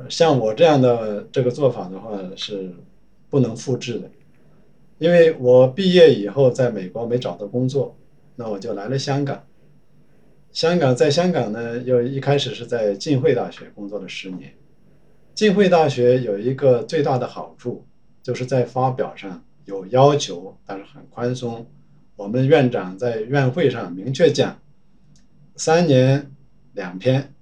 [0.09, 2.73] 像我这样的这个做法的话是
[3.29, 4.09] 不能复制的，
[4.97, 7.97] 因为我毕业以后在美国没找到工作，
[8.36, 9.45] 那我就来了香港。
[10.51, 14.53] 香港在香港呢，又一开始是在浸会大学工作了十年。
[15.34, 17.86] 浸会大学有一个最大的好处，
[18.23, 21.67] 就是在发表上有要求，但是很宽松。
[22.15, 24.58] 我们院长在院会上明确讲，
[25.58, 26.31] 三年
[26.71, 27.34] 两篇。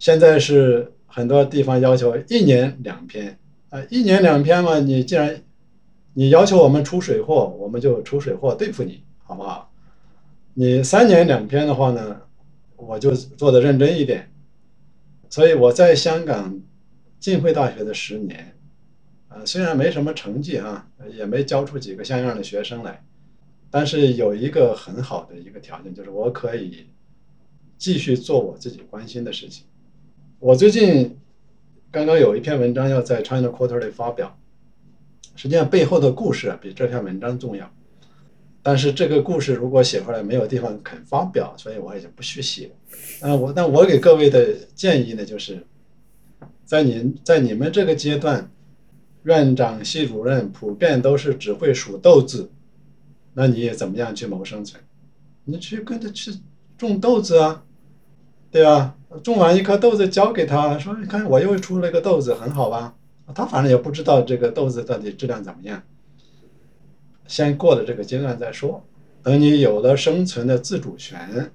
[0.00, 3.38] 现在是很多地方要求一年两篇
[3.68, 5.40] 啊，一年两篇嘛，你既然
[6.18, 9.72] 你要求我们出水货，我们就出水货对付你，好不好？
[10.52, 12.20] 你三年两篇的话呢，
[12.74, 14.28] 我就做的认真一点。
[15.30, 16.60] 所以我在香港
[17.20, 18.52] 浸会大学的十年，
[19.28, 23.04] 啊，虽然没什么成绩啊，也没教出几个像样的学生来，
[23.70, 26.88] 但是有一个很好的一个条件，就是我可以
[27.76, 29.66] 继续做我自己关心的事情。
[30.40, 31.16] 我最近
[31.92, 34.36] 刚刚有一篇文章要在 China Quarterly 发表，
[35.38, 37.70] 实际上背后的故事比这篇文章重要。
[38.60, 42.72] 但是这个故事如果写出来没有地方肯发表，所以我也就不去写。
[43.22, 45.64] 那，我那我给各位的建议呢，就是
[46.64, 48.50] 在您在你们这个阶段，
[49.22, 52.50] 院长、系主任普遍都是只会数豆子，
[53.34, 54.82] 那你也怎么样去谋生存？
[55.44, 56.32] 你去跟着去
[56.76, 57.62] 种豆子啊，
[58.50, 58.96] 对吧？
[59.22, 62.96] 种完一颗豆子交给他说：“你看，我又出了一个豆子，很好吧？”
[63.34, 65.82] 他反正也不知道这个豆子到底质量怎么样。
[67.26, 68.84] 先过了这个阶段再说。
[69.22, 71.50] 等你有了生存的自主权，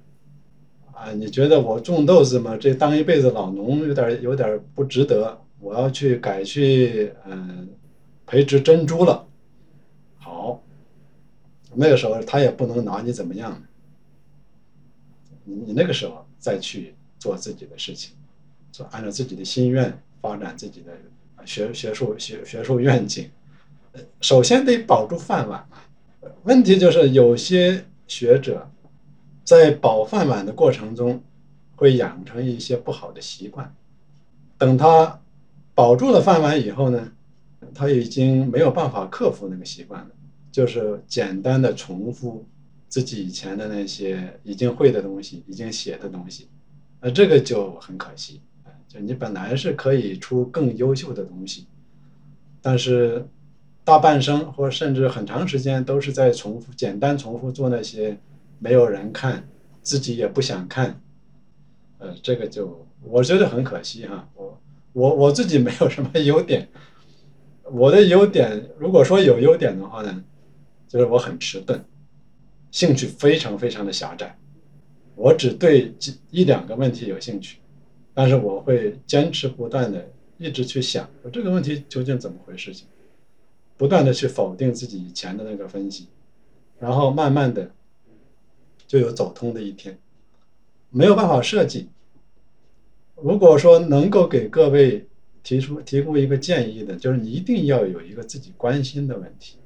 [0.92, 5.40] 啊，你觉得我种豆子嘛，这当一辈子老农有点有点不值得。
[5.60, 7.68] 我要去改去嗯
[8.26, 9.26] 培植珍珠了。
[10.18, 10.62] 好，
[11.74, 13.62] 那个时候他也不能拿你怎么样。
[15.44, 16.94] 你你那个时候再去。
[17.16, 18.14] 做自己的事情，
[18.70, 20.92] 做按照自己的心愿发展自己的
[21.44, 23.30] 学学术学学术愿景。
[24.20, 25.66] 首先得保住饭碗。
[26.44, 28.70] 问题就是有些学者
[29.44, 31.22] 在保饭碗的过程中
[31.76, 33.74] 会养成一些不好的习惯。
[34.58, 35.20] 等他
[35.74, 37.12] 保住了饭碗以后呢，
[37.74, 40.10] 他已经没有办法克服那个习惯了，
[40.52, 42.44] 就是简单的重复
[42.88, 46.48] 自己以前的那些已经会的东西，已经写的东西。
[47.00, 48.40] 那这个就很可惜，
[49.00, 51.66] 你本来是可以出更优秀的东西，
[52.62, 53.26] 但是
[53.84, 58.18] 大半生或甚至很长时间都是在重复、简单重复做那些
[58.58, 59.46] 没有人看，
[59.82, 61.00] 自己也不想看，
[61.98, 64.28] 呃，这个就我觉得很可惜哈。
[64.34, 64.60] 我
[64.92, 66.68] 我我自己没有什么优点，
[67.70, 70.24] 我的优点如果说有优点的话呢，
[70.88, 71.84] 就是我很迟钝，
[72.70, 74.38] 兴趣非常非常的狭窄。
[75.16, 77.58] 我只对几一两个问题有兴趣，
[78.14, 82.72] 但是我会坚持不断的一直去想，这个问题究竟怎么回事？
[82.72, 82.86] 情
[83.76, 86.06] 不断的去否定自己以前的那个分析，
[86.78, 87.72] 然后慢慢的
[88.86, 89.98] 就有走通的一天。
[90.90, 91.88] 没有办法设计。
[93.16, 95.08] 如果说能够给各位
[95.42, 99.56] 提出提供一个建议的，就是你一定要有一个自己关心的问题。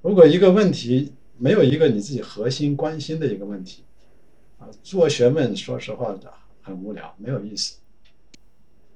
[0.00, 3.82] 如果一个问题没有一个你自己核心关心的一个问题，
[4.58, 6.14] 啊，做学问，说实话
[6.68, 7.76] 很无聊，没有意思。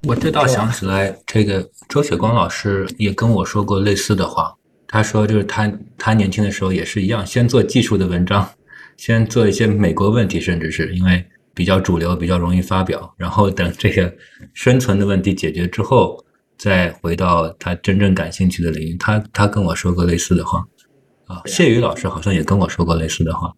[0.02, 4.54] 我这倒想起来，这个周雪光老师也跟我说过类似的话。
[4.86, 8.46] 他说，就是他他年轻的时候也是一样，先做技术的文章，
[8.98, 13.14] 先做一些美国问题，甚至是因为比较主流，比较容易发表。
[13.16, 14.14] 然后等这个
[14.52, 16.22] 生存的问题解决之后，
[16.58, 18.94] 再回到他真正感兴趣的领域。
[18.98, 20.62] 他他跟我说过类似的话。
[21.26, 23.50] 啊，谢宇老师好像也跟我说过类似的话。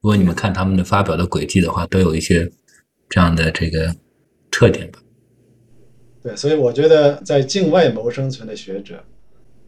[0.00, 2.50] 如果你们看他们的发表的轨迹的话，都有一些
[3.08, 3.94] 这样的这个
[4.50, 4.98] 特点吧。
[6.22, 9.02] 对，所以我觉得在境外谋生存的学者，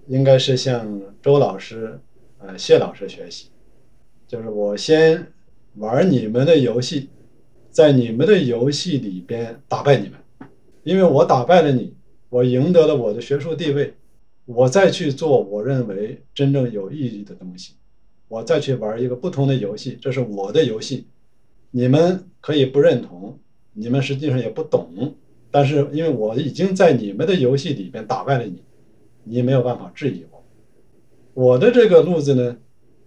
[0.08, 1.98] 应该是向周老师、
[2.38, 3.48] 呃谢老师学习。
[4.26, 5.26] 就是我先
[5.76, 7.08] 玩你们的游戏，
[7.70, 10.14] 在你们的游戏里边打败你们，
[10.82, 11.94] 因为我打败了你，
[12.28, 13.94] 我赢得了我的学术地位，
[14.46, 17.74] 我再去做我认为真正有意义的东西，
[18.28, 21.06] 我再去玩一个不同的游戏，这是我的游戏，
[21.70, 23.38] 你们可以不认同，
[23.72, 25.14] 你们实际上也不懂，
[25.50, 28.62] 但是因为我已经在你们的游戏里边打败了你，
[29.24, 30.44] 你没有办法质疑我。
[31.34, 32.56] 我的这个路子呢，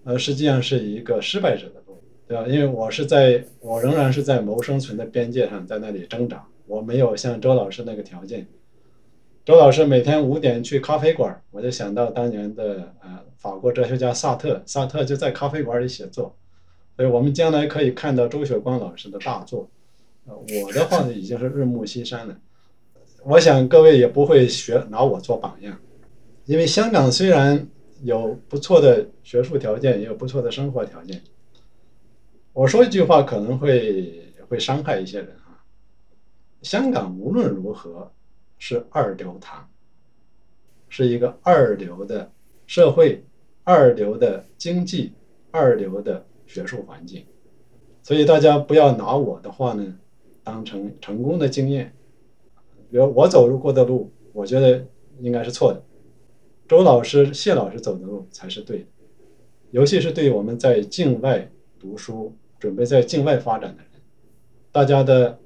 [0.06, 2.48] 呃，实际上是一个失败者的路，对吧？
[2.48, 6.46] 因为我是在，我仍然是在谋生存的边界上，在那里挣扎。
[6.66, 8.48] 我没有像周老师那个条件。
[9.44, 16.34] 周老师每天五点去咖啡馆，我就想到当年的呃法国哲学家萨特，萨特就在咖啡馆里写作，
[16.96, 19.70] 所以我们将来可以看到周雪光老师的大作。
[20.26, 22.38] 呃，我的话呢，已经是日暮西山了。
[23.24, 25.78] 我想各位也不会学拿我做榜样，
[26.46, 27.68] 因为香港虽然。
[28.04, 31.22] 有不错的学术条件，也有不错的生活条件。
[32.52, 35.64] 我说一句话可能会会伤害一些人啊。
[36.62, 38.12] 香港无论如何
[38.58, 39.70] 是二流堂，
[40.90, 42.30] 是一个二流的
[42.68, 43.24] 社会、
[43.64, 45.14] 二流的经济、
[45.52, 47.26] 二流的学术环境。
[48.04, 49.98] 所以大家不要拿我的话呢
[50.44, 51.92] 当成成功的经验。
[52.92, 54.86] 比如我走过的路，我觉得
[55.20, 55.84] 应该是错的。
[56.68, 58.86] 周老师、谢老师走的路才是对的，
[59.72, 64.02] 尤其是对我们在境外读书、准备在境外发展的人，
[64.72, 65.40] 大家的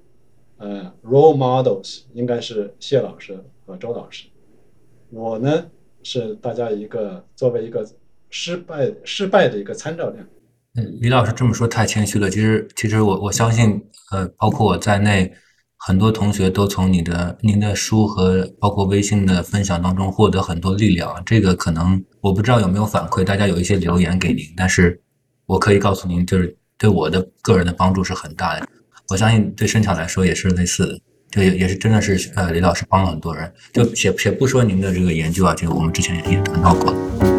[0.57, 4.27] 呃 role models 应该是谢老师和周老师。
[5.09, 5.71] 我呢
[6.03, 7.87] 是大家一个作为一个
[8.29, 10.27] 失败失败的一个参照量。
[11.01, 12.29] 李老师这么说太谦虚了。
[12.29, 15.33] 其实，其实我我相信，呃，包括我在内。
[15.79, 21.21] 很多同学都从你的您的书和包括微信的分享当中获得很多力量。
[21.23, 24.99] 这个可能我不知道有没有反馈，大家有一些留言给您，但是
[25.45, 28.67] 我可以告诉您，就是对我的个人的帮助是很大的。
[29.09, 33.49] 我相信对申强来说也是类似的，就也也是真的是呃，李老师帮了很多人。
[33.71, 37.37] 就且且不说您的这个研究啊，这个我们之前也也谈到过。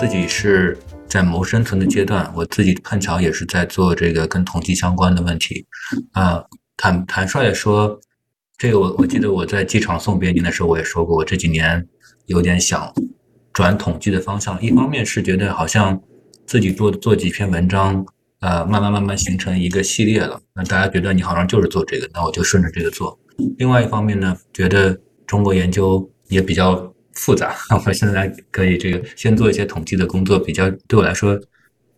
[0.00, 0.74] 自己是
[1.06, 5.66] 在谋生存的阶段，我自己碰巧也是在做这个跟统计相关的问题，
[6.12, 6.42] 啊，
[6.78, 8.00] 坦坦率的说，
[8.56, 11.86] 这个我我记得我在机场送别您的时候，我也说过，我这几年
[12.24, 12.90] 有点想
[13.52, 16.00] 转统计的方向，一方面是觉得好像
[16.46, 18.02] 自己做做几篇文章，
[18.40, 23.20] 呃，慢慢慢慢形成一个系列了，那大家觉得你好像就是做这个，那我就顺着这个做。
[23.58, 26.90] 另外一方面呢，觉得中国研究也比较。
[27.20, 27.54] 复杂，
[27.86, 31.38] 我现在可以这个先做一些统计的工作，比较对我来说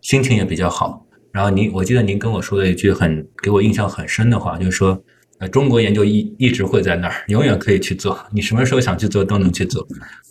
[0.00, 1.06] 心情也比较好。
[1.30, 5.00] 然后您，我记得您跟我说了一句很给我印象很深的话，就是说，
[5.38, 9.80] 呃，中国研究一一直会在那儿，永远可以去做，你什么时候想去做都能去做。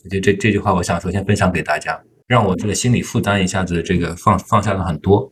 [0.03, 5.31] 我觉得这这句话，我想首先分享给大家，让我这个心理负担一下子这个放放下了很多。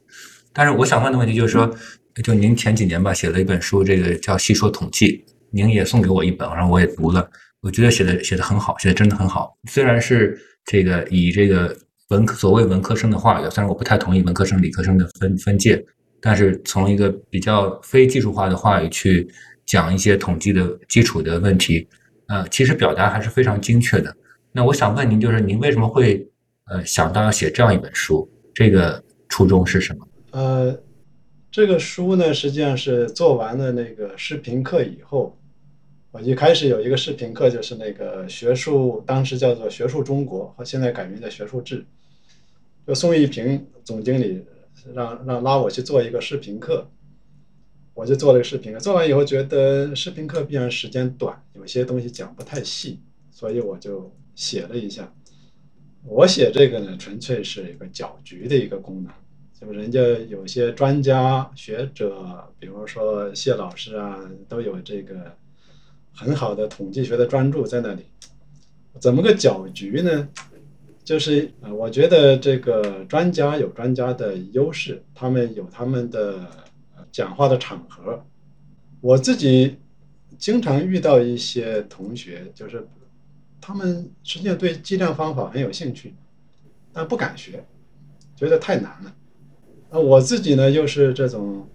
[0.53, 1.69] 但是我想问的问题就是说，
[2.23, 5.05] 就您前几年吧写了一本书，这个叫《细说统计》，
[5.51, 7.29] 您也送给我一本，然后我也读了。
[7.61, 9.53] 我觉得写的写的很好，写的真的很好。
[9.69, 11.75] 虽然是这个以这个
[12.09, 15.83] 文科所谓文科生的话语，虽然我不太同意文科生理科生的分分界，
[16.21, 19.27] 但是从一个比较非技术化的话语去
[19.65, 21.85] 讲一些统计的基础的问题，
[22.27, 24.15] 呃，其实表达还是非常精确的。
[24.53, 26.25] 那我想问您，就是您为什么会
[26.67, 28.29] 呃想到要写这样一本书？
[28.53, 30.07] 这个初衷是什么？
[30.31, 30.81] 呃，
[31.51, 35.35] 这个书呢，实际上是做完了那个视频课以后。
[36.11, 41.85] 我一开始有一个视频课，就是那个学术，当时叫做学术中国，和现在改名叫学术志。
[42.87, 44.43] 就宋一平总经理
[44.95, 46.89] 让让拉我去做一个视频课，
[47.93, 48.79] 我就做了个视频课。
[48.79, 55.13] 做完以后觉得视频课必然时间短，有些东西讲不太细，所以我就写了一下。
[56.03, 59.13] 我写这个呢，纯粹是一个搅局的一个功能，
[59.53, 65.37] 就人家有些专家学者，比如说谢老师啊，都有这个。
[66.19, 68.03] 很好的统计学的专注在那里，
[68.99, 70.27] 怎么个搅局呢？
[71.01, 76.45] 就是呃，我觉得这个专家有专家的优势，他们有他们的
[77.09, 78.21] 讲话的场合。
[78.99, 79.77] 我自己
[80.37, 82.85] 经常遇到一些同学，就是
[83.61, 86.13] 他们实际上对计量方法很有兴趣，
[86.91, 87.63] 但不敢学，
[88.35, 89.15] 觉得太难了。
[89.89, 91.65] 那我自己呢，又是这种。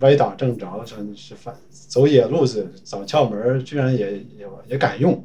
[0.00, 5.24] 歪打正着，是是反走野路子，找窍门，居然也也也敢用，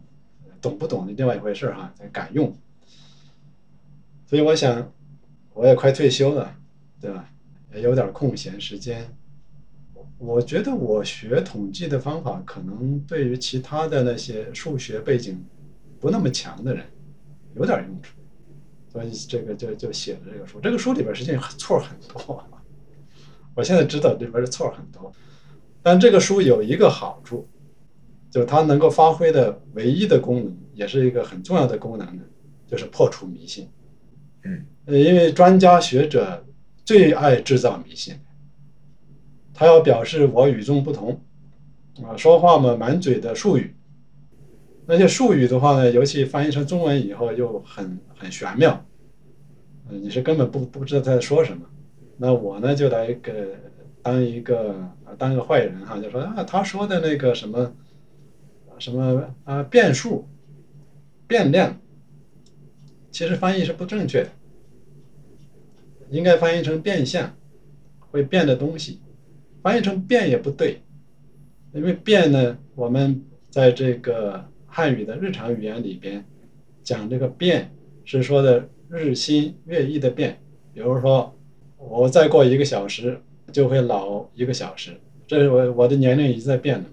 [0.62, 2.54] 懂不懂的另外一回事哈，敢用。
[4.26, 4.92] 所以我想，
[5.54, 6.56] 我也快退休了，
[7.00, 7.30] 对吧？
[7.74, 9.06] 也有点空闲时间，
[10.18, 15.44] 我觉得我学统计的方法，可能对于其他的那些数学背景
[16.00, 16.86] 不那么强的人
[17.54, 18.16] 有点用处，
[18.92, 20.60] 所以这个就就写了这个书。
[20.62, 22.44] 这个书里边实际上错很多，
[23.56, 25.12] 我现在知道里边的错很多，
[25.82, 27.48] 但这个书有一个好处，
[28.30, 32.22] 就是它能够发挥的唯一的功能，也是一个很重要的功能呢，
[32.68, 33.70] 就是破除迷信。
[34.44, 36.46] 嗯，因为专家学者
[36.84, 38.14] 最爱制造迷信。
[39.54, 41.22] 他要表示我与众不同，
[42.04, 43.74] 啊，说话嘛满嘴的术语，
[44.86, 48.86] 那些术语的话呢，尤其翻译成中文以后又很很玄妙，
[49.90, 51.66] 嗯，你是根本不不知道他在说什么。
[52.18, 53.48] 那我呢就来个
[54.02, 57.74] 当一个当一个坏人哈，就说啊，他说的那个什么
[58.80, 60.28] 什么啊变数、
[61.28, 61.80] 变量，
[63.12, 64.30] 其实翻译是不正确的，
[66.10, 67.36] 应该翻译成变相，
[68.00, 69.00] 会变的东西。
[69.62, 70.82] 翻译成变也不对，
[71.74, 76.24] 因为变呢，我们在这个汉语的日常语言里边
[76.84, 80.40] 讲这个变是说的日新月异的变。
[80.72, 81.36] 比如说，
[81.90, 83.20] 我再过一个小时
[83.52, 84.92] 就会老一个小时，
[85.28, 86.86] 这是我我的年龄已经在变了。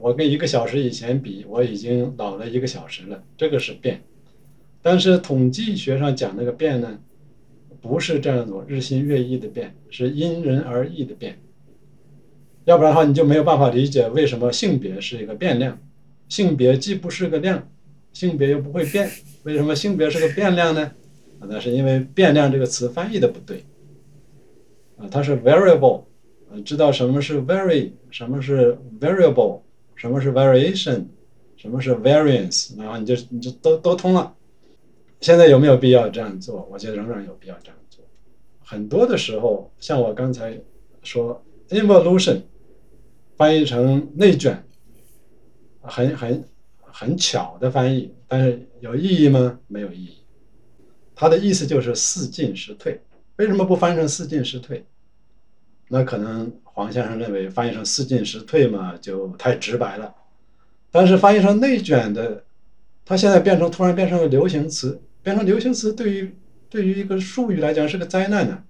[0.00, 4.00] 我跟一个小时以前比，我已经老了一个小时了，这个是变。
[4.80, 6.98] 但是统计学上讲那个变呢，
[7.80, 11.38] 不是这样子日新月异的变，是因人而异的变。
[12.64, 15.78] 要不然的话，你就没有办法理解为什么性别是一个变量。
[16.28, 17.68] 性别既不是个量，
[18.12, 19.10] 性别又不会变，
[19.42, 20.92] 为什么性别是个变量呢？
[21.40, 23.64] 那是因为“变量”这个词翻译的不对。
[25.08, 26.04] 它是 variable，
[26.50, 29.60] 呃，知道什么是 vary，什么是 variable，
[29.94, 31.04] 什么是 variation，
[31.56, 34.34] 什么是 variance，然后你就你就都都通了。
[35.20, 36.68] 现在有没有必要这样做？
[36.70, 38.04] 我觉得仍然有必要这样做。
[38.64, 40.60] 很多的时候，像我刚才
[41.02, 42.42] 说 involution。
[43.36, 44.62] 翻译成内卷，
[45.80, 46.44] 很很
[46.82, 49.58] 很巧的翻译，但是有意义吗？
[49.66, 50.18] 没有意义。
[51.14, 53.00] 它的意思就是四进十退。
[53.36, 54.84] 为什么不翻成四进十退？
[55.92, 60.14] 那可能黄先生认为翻译成四进十退嘛，就太直白了。
[60.92, 62.44] 但是翻译成内卷的，
[63.04, 66.32] 它现在变成突然变成了流行词，变成流行词对于
[66.68, 68.62] 对于一个术语来讲是个灾难呢。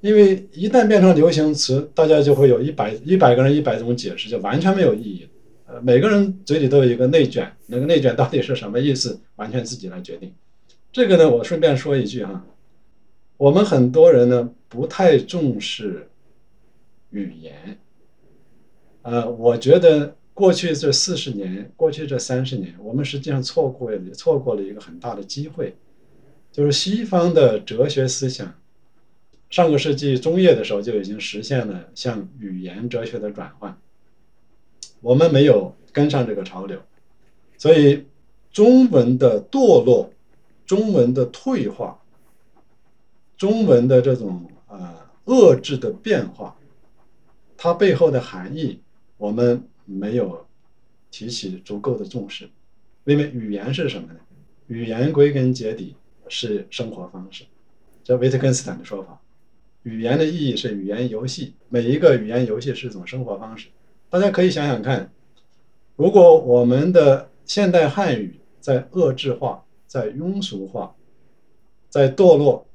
[0.00, 5.28] 因为一旦变成流行词，大家就会有一百一百个人一百种解释，就完全没有意义。
[5.66, 10.32] 呃，每个人嘴里都有一个内卷，那个内卷到底是什么意思，完全自己来决定。
[10.90, 12.44] 这个呢，我顺便说一句哈，
[13.36, 16.08] 我们很多人呢不太重视
[17.10, 17.78] 语言。
[19.02, 25.76] 呃，我觉得过去这四十年，过去这三十年，我们实际上错过错过了一个很大的机会，
[26.50, 28.54] 就是西方的哲学思想。
[29.50, 33.78] 上个世纪中叶的时候就已经实现了向语言哲学的转换，
[35.02, 36.80] 我们没有跟上这个潮流，
[37.58, 38.06] 所以
[38.50, 40.10] 中文的堕落、
[40.64, 42.00] 中文的退化、
[43.36, 44.48] 中文的这种
[45.26, 46.56] 遏制的变化，
[47.56, 48.80] 它背后的含义
[49.16, 50.46] 我们没有
[51.10, 52.50] 提起足够的重视，
[53.04, 54.18] 因为语言是什么呢？
[54.66, 55.94] 语言归根结底
[56.28, 57.44] 是生活方式，
[58.02, 59.20] 这维特根斯坦的说法。
[59.82, 63.68] 语言的意义是语言游戏，每一个语言游戏是一种生活方式。
[64.08, 65.12] 大家可以想想看，
[65.96, 70.94] 如果我们的现代汉语在遏制化、在庸俗化、
[71.88, 72.66] 在堕落，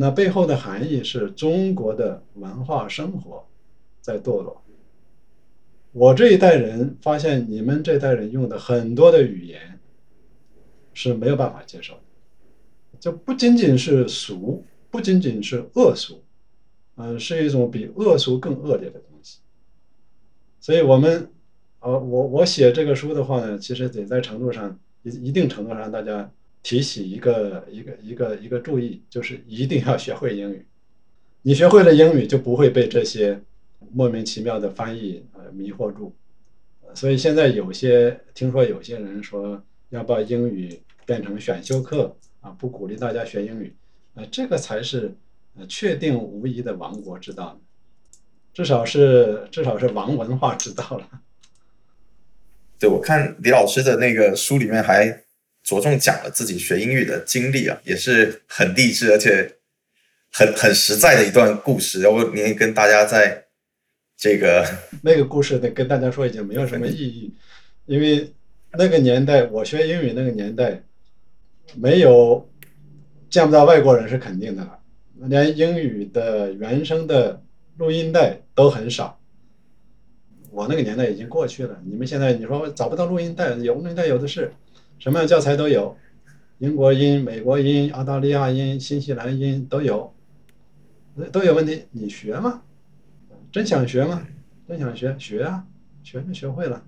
[0.00, 3.46] 那背后的含义是中国的文化生活
[4.00, 4.62] 在堕落。
[5.92, 9.78] 我这一代人发现，你们这代人用的很多的语言
[10.94, 12.00] 是没有办法接受的，
[12.98, 14.64] 就不仅仅是俗。
[14.90, 16.24] 不仅仅是恶俗，
[16.96, 19.40] 嗯，是一种比恶俗更恶劣的东西。
[20.60, 21.30] 所以，我们，
[21.80, 26.32] 呃，我我写这个书的话呢，其实得在程度上一一定程度上，大家
[26.62, 30.66] 提起一个一个一个一个注意，就是一定要学会英语。
[31.42, 33.40] 你学会了英语，就不会被这些
[33.92, 36.14] 莫名其妙的翻译呃迷惑住。
[36.94, 43.74] 所以现在有些听说有些人说要把英语变成选修课啊，不鼓励大家学英语。
[44.14, 45.14] 呃，这个才是
[45.56, 47.58] 呃确定无疑的亡国之道，
[48.52, 51.08] 至少是至少是亡文化之道了。
[52.78, 55.24] 对，我看李老师的那个书里面还
[55.62, 59.56] 着重讲了自己学英语的经历啊，也是很励志而且
[60.30, 62.00] 很很实在的一段故事。
[62.00, 63.46] 要不您跟大家在
[64.16, 64.64] 这个
[65.02, 67.34] 那个故事呢，跟大家说已经没有什么意义，
[67.86, 68.32] 因为
[68.72, 70.82] 那个年代我学英语那个年代
[71.76, 72.46] 没有。
[73.30, 74.68] 见不到外国人是肯定的，
[75.28, 77.40] 连英语的原声的
[77.76, 79.20] 录音带都很少。
[80.50, 84.52] 我那个年代已经过去了，你们现在你说找不到录音带，有录音带有的是，
[85.00, 85.96] 什么样教材都有，
[86.58, 90.14] 英国音、美国音、澳大利亚音、新西兰音都有，
[91.32, 91.84] 都有问题。
[91.90, 92.62] 你学吗？
[93.50, 94.26] 真想学吗？
[94.68, 95.64] 真想学，学啊，
[96.02, 96.84] 学就学会了。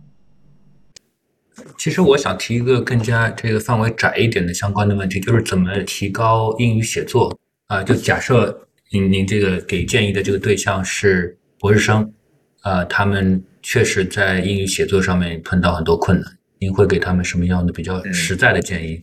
[1.78, 7.34] 其实我想提一个更加这个范围窄一点的相关的问题，就是怎么提高英语写作
[7.68, 7.82] 啊？
[7.82, 12.12] 就假设您您这个给建议的这个对象是博士生，
[12.60, 19.02] 啊，他们确实在英语写作上面碰到很多困难，您会给他们什么样的比较实在的建议？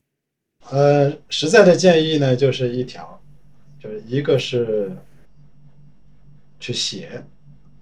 [0.69, 3.21] 呃，实在的建议呢，就是一条，
[3.77, 4.95] 就是一个是
[6.57, 7.21] 去写，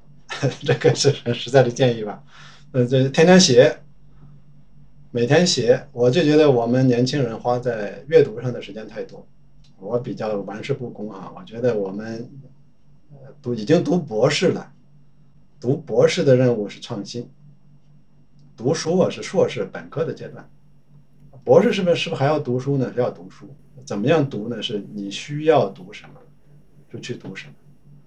[0.66, 2.24] 这个是很实在的建议吧？
[2.72, 3.78] 呃，这天天写。
[5.12, 9.26] 每天写，我就觉得我们年轻人花在阅读上的时间太多。
[9.80, 12.30] 我比较玩世不恭啊，我觉得我们
[13.42, 14.74] 读已经读博士了，
[15.62, 17.30] 读博士的任务是创新。
[18.58, 20.50] 读书啊是硕士本科的阶段，
[21.46, 22.92] 博士是不是是不是还要读书呢？
[22.94, 23.48] 是要读书，
[23.86, 24.62] 怎么样读呢？
[24.62, 26.20] 是你需要读什么，
[26.92, 27.54] 就去读什么。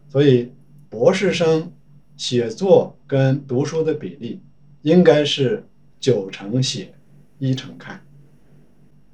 [0.09, 0.53] 所以
[0.89, 1.73] 博士生
[2.17, 4.43] 写作跟读书的比例
[4.83, 5.65] 应该是。
[6.01, 6.95] 九成写，
[7.39, 8.01] 一成看。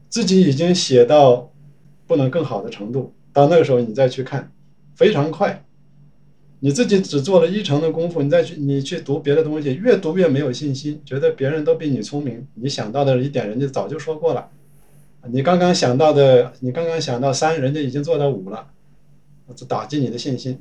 [0.08, 1.52] 自己已经写到
[2.06, 4.52] 不能更好的程度，到那个时候你再去看，
[4.94, 5.65] 非常快。
[6.60, 12.46] 你自己只做了一成的功夫，你再去你去读别的东西，越读越没有信心，觉得别人都比你聪明。
[12.54, 14.48] 你想到的一点，人家早就说过了。
[15.28, 18.68] 你刚刚想到的，你刚刚想到三，人家已经做到五了，
[19.54, 20.58] 这打击你的信心。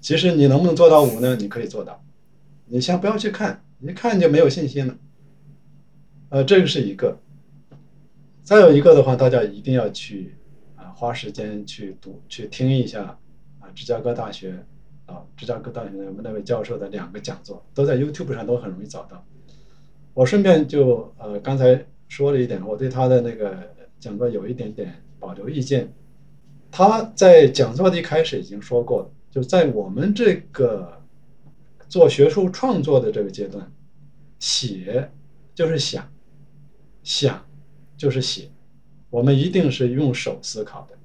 [0.00, 1.36] 其实你能不能做到五呢？
[1.36, 2.02] 你可以做到。
[2.66, 4.96] 你先不要去看，一看就没有信心了。
[6.30, 7.18] 呃，这个是一个，
[8.42, 10.34] 再有一个的话，大家一定要去
[10.76, 13.18] 啊，花时间去读、去听一下
[13.60, 14.64] 啊，芝加哥大学
[15.08, 19.24] 啊，芝加哥大学我们那位教授的两个讲座，都在 YouTube 上都很容易找到。
[20.14, 25.92] 我顺便就呃刚才说了一点，我对他的那个讲座有一点点保留意见。
[26.70, 31.02] 他在讲座的一开始已经说过了，就在我们这个
[31.88, 33.72] 做学术创作的这个阶段，
[34.38, 35.10] 写
[35.54, 36.06] 就是想。
[37.04, 37.46] 想，
[37.96, 38.50] 就是写，
[39.08, 40.97] 我们一定是用手思考的，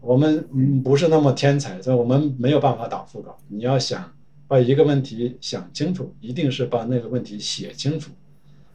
[0.00, 3.36] 我们不是那么天才，所以我们没有办法打腹稿。
[3.48, 4.12] 你要想
[4.46, 8.10] 把一个问题想清楚，一定是把那个问题写清楚，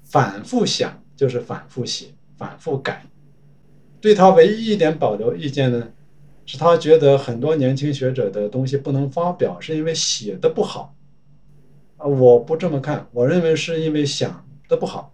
[0.03, 2.07] 反复想就是反复写，
[2.37, 3.05] 反复改。
[4.01, 5.87] 对他唯一一点保留意见呢，
[6.45, 10.93] 是他觉得很多年轻学者的东西不能发表，是因为写的不好。
[11.95, 15.13] 啊，我不这么看，我认为是因为想的不好。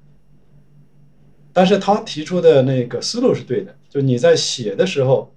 [1.54, 5.32] 但是他提出的那个思路是对的，就你在写的时候，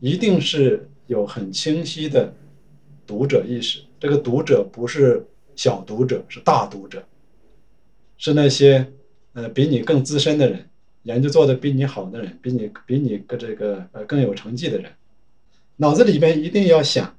[0.00, 2.34] 一定是有很清晰的
[3.06, 3.82] 读者意识。
[3.98, 7.02] 这个读者不是小读者，是大读者，
[8.18, 8.92] 是那些
[9.32, 10.68] 呃比你更资深的人，
[11.04, 14.92] 研究做的比你好的人，比你比你个这个呃更有成绩的人，
[15.76, 17.16] 脑子里边一定要想，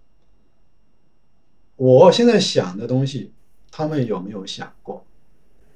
[1.75, 3.31] 我现在想的东西，
[3.71, 5.03] 他们有没有想过？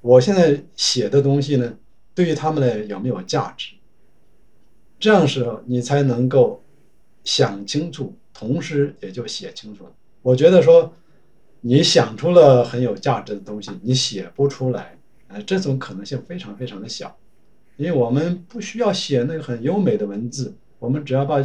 [0.01, 1.77] 我现在写的东西呢？
[2.13, 3.73] 对于他们呢有没有价值？
[4.99, 6.61] 这样时候你才能够
[7.23, 9.91] 想清楚，同时也就写清楚了。
[10.21, 10.93] 我觉得说，
[11.61, 14.97] 你想出了很有价值的东西，你写不出来，
[15.27, 17.15] 呃，这种可能性非常非常的小，
[17.77, 21.41] 因为我们不需要写那个很优美的文字，我们只要把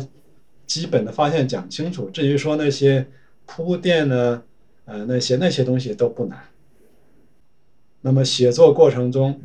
[0.66, 2.08] 基本的发现讲清楚。
[2.10, 3.06] 至于说那些
[3.44, 4.42] 铺垫呢，
[4.84, 6.38] 呃，那些那些东西都不难。
[8.00, 9.40] 那么写作过程中，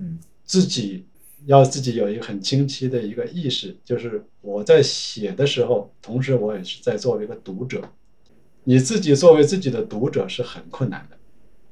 [0.45, 1.05] 自己。
[1.45, 7.81] 要自己有一个很清晰的一个意识，就是我在写的时候，同时我也是在作为一个读者。
[8.63, 11.17] 你自己作为自己的读者是很困难的，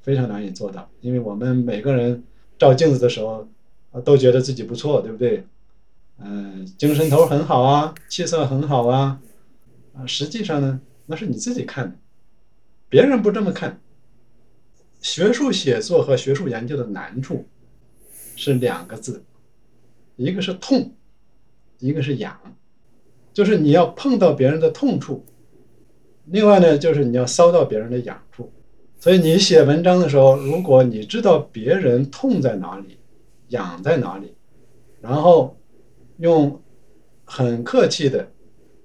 [0.02, 0.90] 非常难以做到。
[1.02, 2.24] 因为我们每个人
[2.58, 3.48] 照镜子的时候，
[4.04, 5.46] 都觉得自己不错，对不对？
[6.18, 9.22] 嗯，精神头很好啊，气色很好啊，
[9.94, 11.98] 啊，实际上呢，那是你自己看的，
[12.90, 13.80] 别人不这么看。
[15.00, 17.46] 学术写作和学术研究的难处
[18.36, 19.24] 是两个字。
[20.20, 20.94] 一个是痛，
[21.80, 22.38] 一个是痒，
[23.32, 25.24] 就是你要碰到别人的痛处，
[26.26, 28.52] 另外呢，就是你要搔到别人的痒处。
[29.00, 32.98] 所以你写文章的时候，如果你知道别人痛在哪里，
[33.48, 34.34] 痒在哪里，
[35.00, 35.58] 然后
[36.18, 36.62] 用
[37.24, 38.30] 很客气的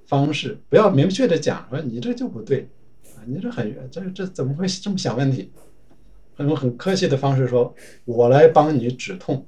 [0.07, 2.68] 方式，不要明确的讲说你这就不对
[3.16, 5.51] 啊，你这很这这怎么会这么想问题？
[6.39, 7.74] 用很客气的方式说，
[8.05, 9.45] 我来帮你止痛。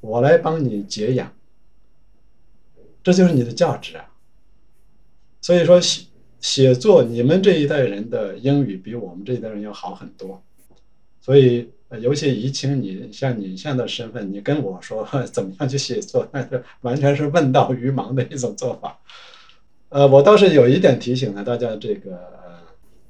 [0.00, 1.32] 我来帮你解痒，
[3.02, 4.04] 这就是你的价值啊。
[5.40, 6.06] 所以说，写
[6.40, 10.42] 写作，你们这一代人的英语比我们这一代人要好很多，
[11.20, 11.70] 所以
[12.00, 19.00] 尤其怡清，你像你现在身份，你跟我说 怎么样去写作，那是完全是问道于盲的一种做法。
[19.88, 22.20] 呃，我倒是有一点提醒呢，大家这个，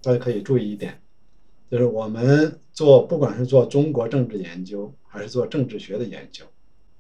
[0.01, 1.01] 大家可以注意一点，
[1.71, 6.45] 就是我们做不管是做中国政治研究，还是做政治学的研究，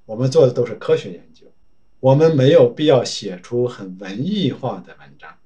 [0.09, 1.44] 我们做的都是科学研究，
[2.00, 5.36] 我们没有必要写出很文艺化的文章，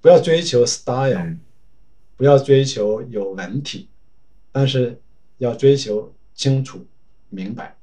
[0.00, 1.36] 不要追求 style，
[2.16, 3.88] 不要追求有文体，
[4.52, 5.00] 但是
[5.38, 6.86] 要追求清楚
[7.28, 7.76] 明白，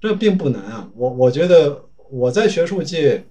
[0.00, 0.90] 这并不难啊。
[0.96, 3.22] 我我觉得我在学术界。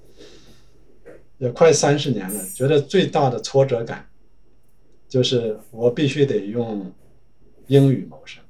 [1.39, 4.05] 也快三十年了，觉得最大的挫折感，
[5.07, 6.93] 就是我必须得用
[7.68, 8.43] 英语谋生。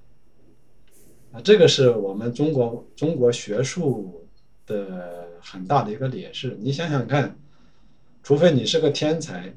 [1.44, 4.28] 这个是我们中国中国学术
[4.66, 6.58] 的很大的一个劣势。
[6.60, 7.38] 你想想看，
[8.24, 9.54] 除非你是个天才，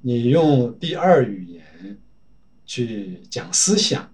[0.00, 1.98] 你用第二语言
[2.64, 4.12] 去讲思想，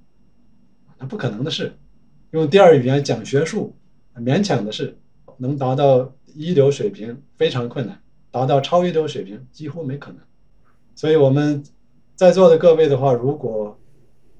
[0.98, 1.76] 那不可能的事。
[2.30, 3.74] 用第二语言讲学术，
[4.16, 4.98] 勉强的事，
[5.36, 8.00] 能达到一流水平非常困难。
[8.30, 10.18] 达到超一流水平几乎没可能，
[10.94, 11.62] 所以我们
[12.16, 13.78] 在座的各位的话，如果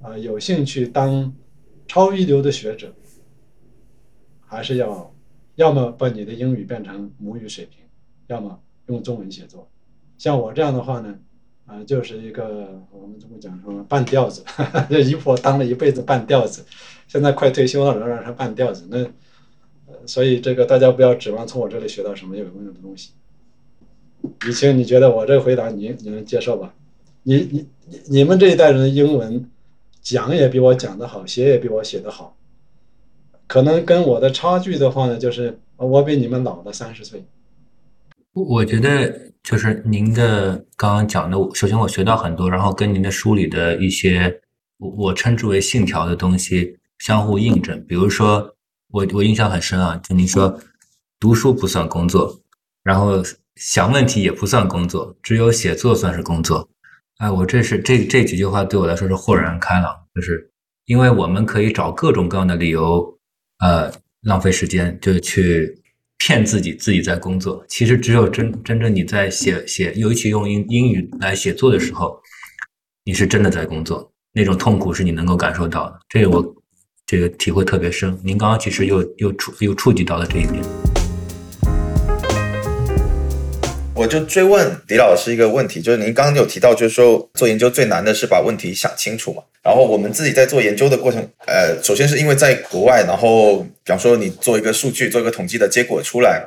[0.00, 1.30] 啊有兴趣当
[1.92, 2.90] 超一流的学者，
[4.46, 5.14] 还是要
[5.56, 7.80] 要么把你的英语变成母语水平，
[8.28, 9.68] 要么用中文写作。
[10.16, 11.14] 像我这样的话呢，
[11.66, 14.42] 啊就是一个我们中国讲说半吊子，
[14.88, 16.64] 这一婆当了一辈子半吊子，
[17.06, 18.88] 现在快退休了仍然是半吊子。
[18.88, 19.06] 那，
[20.06, 23.10] 所以这个大家不要指望从我这里学到什么有用的东西。
[24.46, 26.74] 雨晴，你觉得我这个回答你你能接受吧？
[27.22, 29.46] 你你你你们这一代人的英文
[30.02, 32.36] 讲也比我讲的好，写也比我写的好，
[33.46, 37.24] 可能跟我的差距的话呢，就是我比你们老了三十岁。
[38.32, 44.40] 我觉得就是您的刚刚讲的，首先我学到很多，然后跟您的书里的一些
[44.78, 47.82] 我我称之为信条的东西相互印证。
[47.86, 48.54] 比如说，
[48.90, 50.60] 我我印象很深啊，就您说
[51.18, 52.40] 读书不算工作，
[52.82, 53.22] 然后。
[53.54, 56.70] 想问题也不算工作，只有写作算是工作。
[57.22, 60.50] 哎，我这是这这几句话对我来说是豁然开朗，就是
[60.86, 63.16] 因为我们可以找各种各样的理由，
[63.60, 63.88] 呃，
[64.22, 65.72] 浪费时间，就去
[66.18, 67.64] 骗自己自己在工作。
[67.68, 72.20] 其实只有真真正你在写写，尤其用英英语来写作的时候，
[73.04, 76.00] 你是真的在工作，那种痛苦是你能够感受到的。
[76.08, 76.54] 这个我
[77.06, 78.18] 这个体会特别深。
[78.24, 80.60] 您刚刚其实又又触又触及到了这一点。
[83.94, 89.42] 我就追问李老师一个问题，就是您刚刚有提到，就是说做研究最难的是把问题想清楚嘛。
[89.62, 96.42] 然后我们自己在做研究的过程，呃，首先是因为在国外，然后比方说你做一个数据，做一个统计的结果出来，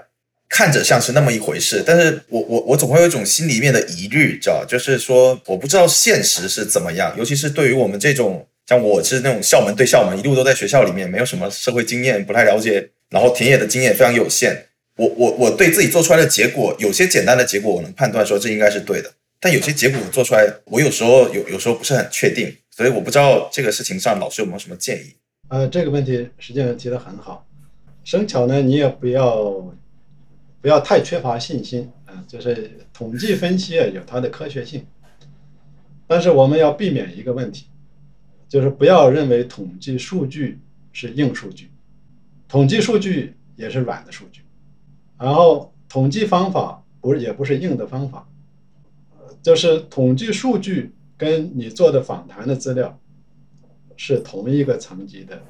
[0.49, 14.65] 看着像是那么一回事，但是我我我总会有一种心里面的疑虑，知道就是说我不知道现实是怎么样，尤其是对于我们这种像我是那种校门对校门，一路都在学校里面，没有什么社会经验，不太了解，然后田野的经验非常有限。
[14.97, 25.15] 我我我对自己做出来的结果，有些简单的结果我能判断说这应该是对的，但有些结果做出来，我有时候有有时候不是很确定，所以我不知道这个事情上老师有没有什么建议？
[25.49, 27.45] 呃，这个问题实际上提得很好，
[28.05, 29.75] 生巧呢，你也不要
[30.61, 34.85] 不要太缺乏信心啊，就是统计分析啊有它的科学性，
[36.07, 37.65] 但是我们要避免一个问题，
[38.47, 40.57] 就是不要认为统计数据
[40.93, 41.69] 是硬数据，
[42.47, 44.41] 统计数据也是软的数据。
[45.18, 48.28] 然后统计方法不是也不是硬的方法，
[49.41, 52.99] 就是统计数据跟你做的访谈的资料
[53.95, 55.41] 是同一个层级的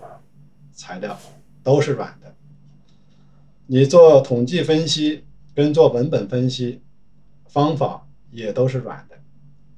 [0.72, 1.18] 材料，
[1.63, 2.36] 都是软的。
[3.66, 5.24] 你做统计分析
[5.55, 6.82] 跟做文本分析
[7.47, 9.18] 方法也都是软的，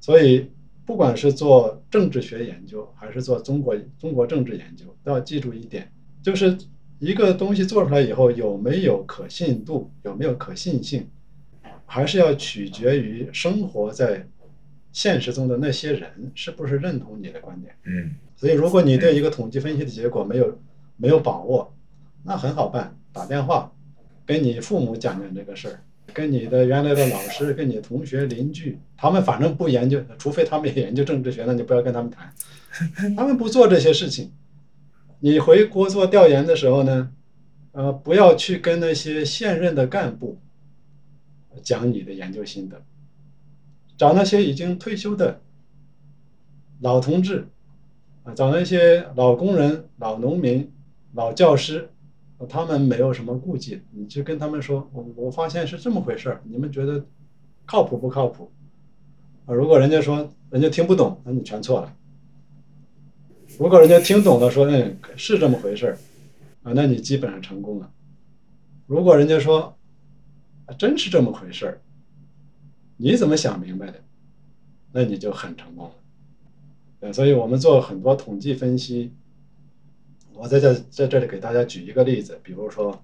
[0.00, 0.50] 所以
[0.84, 5.90] 不管是做政治学研究还是做中国中国政治研究，都要记住一点，
[6.22, 6.58] 就是。
[6.98, 11.08] 一个东西做出来以后有没有可信度，有没有可信性，
[11.86, 14.26] 还是要取决于生活在
[14.92, 17.72] 现实中的那些人是不是认同你的观点。
[17.84, 20.58] 嗯，所以如果你对一个统计分析的结果没有
[20.96, 21.72] 没有把握，
[22.24, 23.72] 那很好办，打电话
[24.26, 25.80] 跟你父母讲讲这个事儿，
[26.12, 32.34] 跟你的原来的老师、跟你同学、邻居，他们反正不研究，除非他们研究政治学，那你不要跟他们谈，
[33.14, 34.32] 他们不做这些事情。
[35.20, 37.12] 你回国做调研的时候呢，
[37.72, 40.38] 呃，不要去跟那些现任的干部
[41.62, 42.80] 讲你的研究心得，
[43.96, 45.40] 找那些已经退休的
[46.80, 47.48] 老同志，
[48.22, 50.70] 啊，找那些老工人、老农民、
[51.14, 51.90] 老教师，
[52.48, 57.04] 他们没有什么顾忌，你就跟他们说，我我发现是这么回事，你们觉得
[57.66, 58.52] 靠谱不靠谱？
[59.46, 61.92] 啊，如果人家说人家听不懂，那你全错了。
[63.58, 65.98] 如果人家听懂了，说嗯是这么回事儿，
[66.62, 67.90] 啊，那你基本上成功了。
[68.86, 69.76] 如果人家说
[70.66, 71.80] 啊真是这么回事儿，
[72.96, 74.00] 你怎么想明白的？
[74.92, 75.90] 那你就很成功
[77.00, 77.12] 了。
[77.12, 79.12] 所以我们做很多统计分析。
[80.34, 83.02] 我在这在这里给大家举一个例子，比如说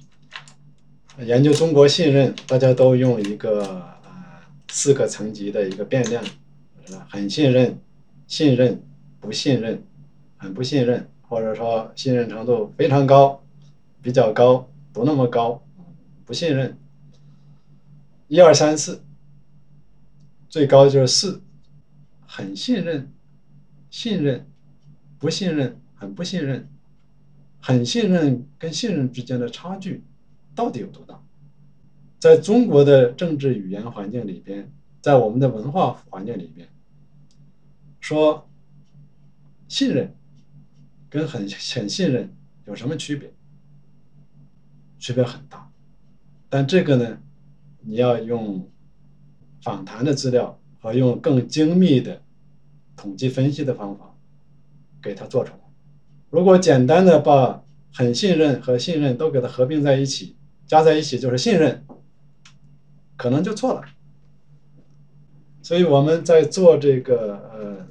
[1.18, 3.60] 研究中国信任，大家都用一个
[4.04, 4.40] 呃
[4.70, 6.24] 四个层级的一个变量，
[7.08, 7.76] 很信任、
[8.28, 8.80] 信任、
[9.18, 9.82] 不信任、
[10.36, 13.42] 很不信任，或者说信任程度非常高、
[14.00, 15.62] 比较高、不那么高、
[16.24, 16.78] 不信任，
[18.28, 19.02] 一二三四，
[20.48, 21.42] 最高就是四，
[22.26, 23.12] 很信任、
[23.90, 24.46] 信任、
[25.18, 26.68] 不信任、很不信任。
[27.66, 30.04] 很信任跟信任之间的差距
[30.54, 31.18] 到底有多大？
[32.18, 34.70] 在中国的政治语言环境里边，
[35.00, 36.68] 在我们的文化环境里边，
[38.00, 38.46] 说
[39.66, 40.14] 信任
[41.14, 42.28] 跟很很信任
[42.64, 43.32] 有什么区别？
[44.98, 45.70] 区别很大。
[46.48, 47.18] 但这个呢，
[47.82, 48.68] 你要用
[49.62, 52.20] 访谈的资料和用更精密的
[52.96, 54.12] 统计分析的方法
[55.00, 55.60] 给它做出来。
[56.30, 57.62] 如果简单的把
[57.92, 60.34] 很信任和信任都给它合并在一起，
[60.66, 61.86] 加在一起就是信任，
[63.16, 63.84] 可能就错了。
[65.62, 67.86] 所以我们在做这个呃，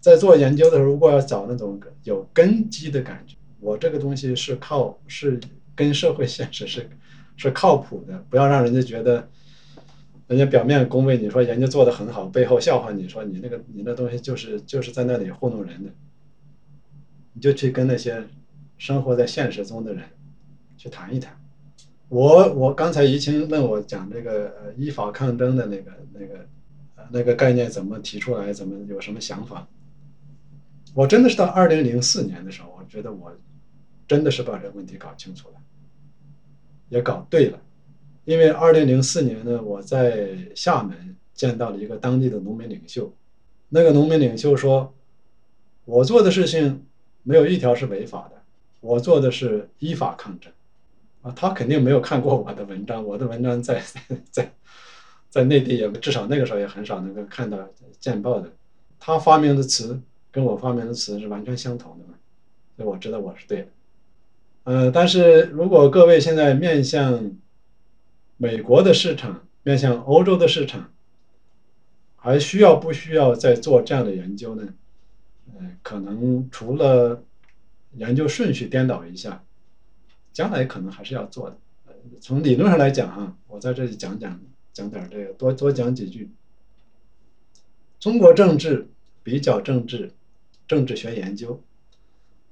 [0.00, 5.38] 在做研究的时候，如果要找那种有根基的感觉，我这个东西是靠是
[5.74, 6.88] 跟社会现实是
[7.36, 9.28] 是靠谱的，不要让人家觉得
[10.26, 15.90] 人家表面恭维你说研究做得很好，背后笑话你说你那个你那东西就是就是在那里糊弄人的。
[17.32, 18.24] 你就去跟那些
[18.76, 20.02] 生活在现实中的人
[20.76, 21.40] 去谈一谈。
[22.08, 26.46] 我我刚才怡清问我讲这个依法抗争的那个那个
[27.12, 29.68] 那个概念怎么提出来，怎么有什么想法？
[30.94, 33.36] 我真的是到二零零四年的时候，我觉得我
[34.06, 35.54] 真的是把这个问题搞清楚了，
[36.88, 37.58] 也搞对了。
[38.24, 43.12] 因为二零零四年呢，我在厦门见到了一个当地的农民领袖，
[43.68, 44.92] 那个农民领袖说，
[45.84, 46.84] 我做的事情。
[47.22, 48.42] 没有一条是违法的，
[48.80, 50.50] 我做的是依法抗争，
[51.20, 53.82] 啊，他肯定没有看过我的文章，我的文章在
[54.32, 54.50] 在
[55.28, 57.58] 在内地也至少那个时候也很少能够看到
[58.00, 58.50] 见报的，
[58.98, 60.00] 他发明的词
[60.32, 62.14] 跟我发明的词是完全相同的嘛，
[62.76, 63.68] 所以我知道我是对的，
[64.64, 67.32] 呃，但是如果各位现在面向
[68.36, 70.92] 美国的市场，面向欧洲的市场，
[72.16, 74.74] 还需要不需要再做这样的研究呢？
[75.58, 77.22] 嗯，可能除了
[77.96, 79.42] 研究顺序颠倒一下，
[80.32, 81.58] 将来可能还是要做的。
[82.20, 84.40] 从理论上来讲，哈，我在这里讲讲
[84.72, 86.30] 讲点这个，多多讲几句。
[87.98, 88.88] 中国政治
[89.22, 90.12] 比较政治
[90.70, 91.60] 政治学研究，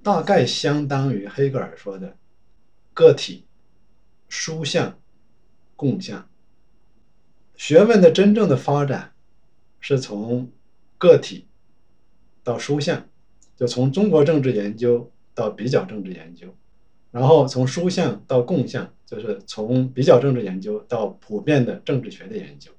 [0.03, 2.17] 大概相当于黑格尔说的
[2.93, 3.45] 个体、
[4.29, 4.99] 书象、
[5.77, 6.29] 共象。
[7.55, 9.13] 学问的真正的发展
[9.79, 10.51] 是从
[10.99, 11.47] 个体。
[12.43, 13.07] 到书象，
[13.57, 16.53] 就从中国政治研究到比较政治研究，
[17.13, 22.73] 然后从书象到共象，就是从比较政治研究到普遍的政治学的研究，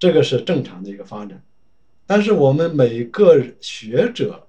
[0.00, 1.40] 这个是正常的一个发展。
[2.06, 4.47] 但是我们每个学者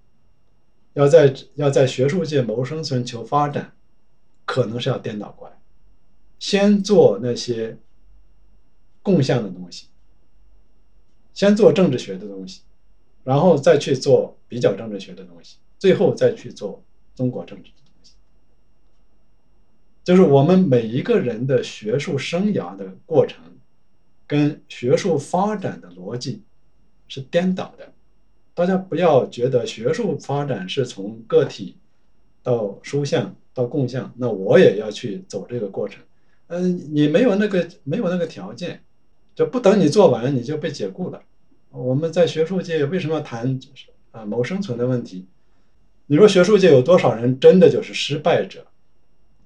[0.99, 3.71] 要在要在学术界谋生存求发展，
[4.43, 5.55] 可能是要颠倒过来，
[6.39, 7.77] 先做那些
[9.01, 9.87] 共向的东西，
[11.33, 12.61] 先做政治学的东西。
[13.23, 16.83] 然后再去做比较政治学的东西，最后再去做
[17.15, 18.13] 中国政治的东西，
[20.03, 23.43] 就是我们每一个人的学术生涯的过程，
[24.25, 26.41] 跟学术发展的逻辑
[27.07, 27.93] 是颠倒的。
[28.59, 31.77] 大家不要觉得学术发展是从个体
[32.43, 36.03] 到书象到共象，那我也要去走这个过程。
[36.47, 38.81] 嗯，你没有那个没有那个条件，
[39.33, 41.23] 就不等你做完你就被解雇了。
[41.71, 43.57] 我们在学术界为什么谈
[44.11, 45.25] 啊谋生存的问题？
[46.07, 48.67] 你说学术界有多少人真的就是失败者？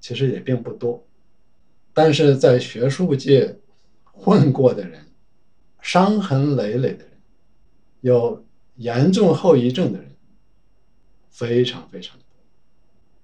[0.00, 1.06] 其实也并不多。
[1.92, 3.60] 但是在学术界
[4.02, 5.06] 混过的人，
[5.80, 7.10] 伤痕累累的人，
[8.00, 8.44] 有
[8.76, 10.10] 严重后遗症的人，
[11.30, 12.24] 非常非常多。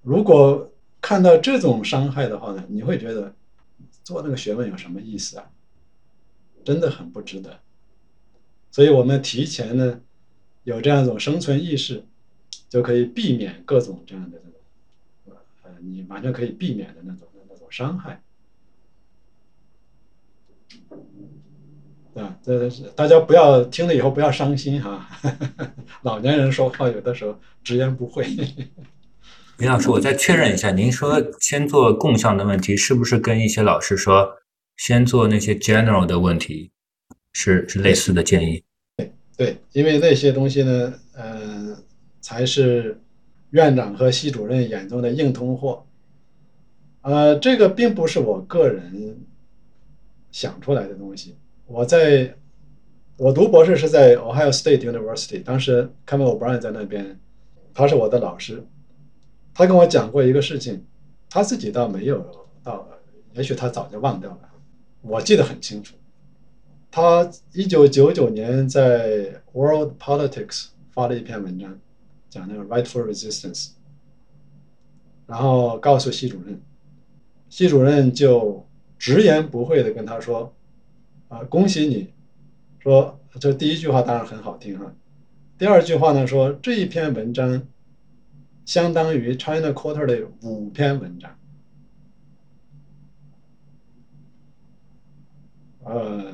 [0.03, 0.71] 如果
[1.01, 3.35] 看到这种伤害的话呢，你会觉得
[4.05, 5.51] 做那个学问有什么意思啊？
[6.65, 7.61] 真的很不值得。
[8.71, 10.01] 所以我们提前呢，
[10.65, 12.05] 有这样一种生存意识，
[12.69, 14.45] 就可以避免各种这样的这
[15.31, 18.23] 种，呃，你完全可以避免的那种那种伤害。
[22.15, 25.09] 啊，这是大家不要听了以后不要伤心哈。
[26.03, 28.27] 老年人说话有的时候直言不讳。
[29.59, 34.39] 林老师，我再确认一下，您说先做共项的问题，是不是跟一些老师说
[34.77, 36.71] 先做那些 general 的问题，
[37.33, 38.65] 是是类似的建议？
[39.37, 41.77] 对，因为那些东西呢，呃，
[42.21, 42.99] 才是
[43.51, 45.87] 院长和系主任眼中的硬通货。
[47.03, 49.19] 呃，这个并不是我个人
[50.31, 51.37] 想出来的东西。
[51.71, 52.35] 我在
[53.17, 57.17] 我读博士是在 Ohio State University，当时 Kevin O'Brien 在那边，
[57.73, 58.67] 他是我的老师。
[59.55, 60.85] 他跟我讲过一个事情，
[61.29, 62.27] 他自己倒没有
[62.65, 62.89] 到，
[63.35, 64.51] 也许他早就忘掉了。
[65.01, 65.95] 我记得很清楚，
[66.91, 71.79] 他一九九九年在 World Politics 发了一篇文章，
[72.29, 73.69] 讲那个 Rightful Resistance，
[75.25, 76.61] 然后告诉系主任，
[77.49, 78.67] 系主任就
[78.99, 80.53] 直言不讳的跟他说
[81.31, 82.13] ：“啊，恭喜你，
[82.81, 84.95] 说这第一句话当然很好听哈，
[85.57, 87.63] 第二句话呢说这一篇文章。”
[88.67, 91.37] 相当于 China Quarter 的五篇文章，
[95.83, 96.33] 呃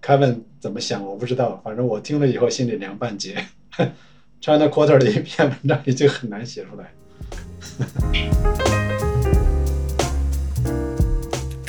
[0.00, 3.44] ，Kevin 怎么想我不知道，反正我听了以后心里凉半截。
[4.40, 6.90] China Quarter 的一篇文章已经很难写出来。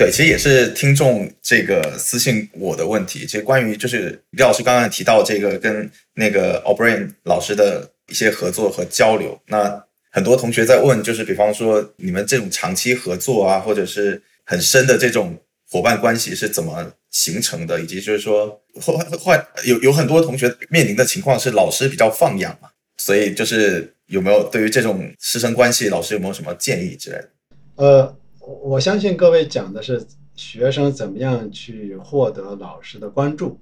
[0.01, 7.91] 对，其实也是听众这个私信我的问题，其实关于就是李老师刚刚提到这个跟那个 O'Brien 老师的。
[8.09, 9.81] 一些合作和交流，那
[10.11, 15.37] 很多同学在问，就是比方说你们这种长期合作啊，或者是很深的这种
[15.69, 18.47] 伙伴关系是怎么形成的，以及就是说
[18.81, 19.33] 后后
[19.63, 27.29] 有有很多同学面临的情况是老师比较放养嘛，所以就是有没有对于这种师生关系，老师有没有什么建议之类的？
[27.77, 28.17] 呃，
[28.51, 33.57] 我相信各位讲的是学生怎么样去获得老师的关注，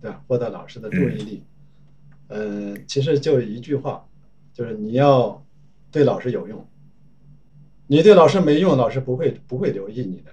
[0.00, 0.22] 对吧？
[0.26, 1.42] 获得老师的注意力。
[2.28, 4.06] 嗯，其实就一句话，
[4.52, 5.44] 就是你要
[5.90, 6.66] 对老师有用。
[7.86, 10.32] 你对老师没用，老师不会不会留意你的。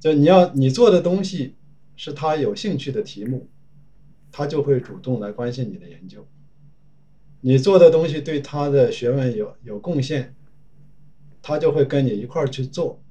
[0.00, 1.54] 就你要你做的东西
[1.94, 3.48] 是他有兴趣的题目，
[4.32, 6.26] 他就会主动来关心你的研究。
[7.42, 10.34] 你做的东西对他的学问有有贡献，
[11.42, 13.02] 他就会跟你一块儿去做。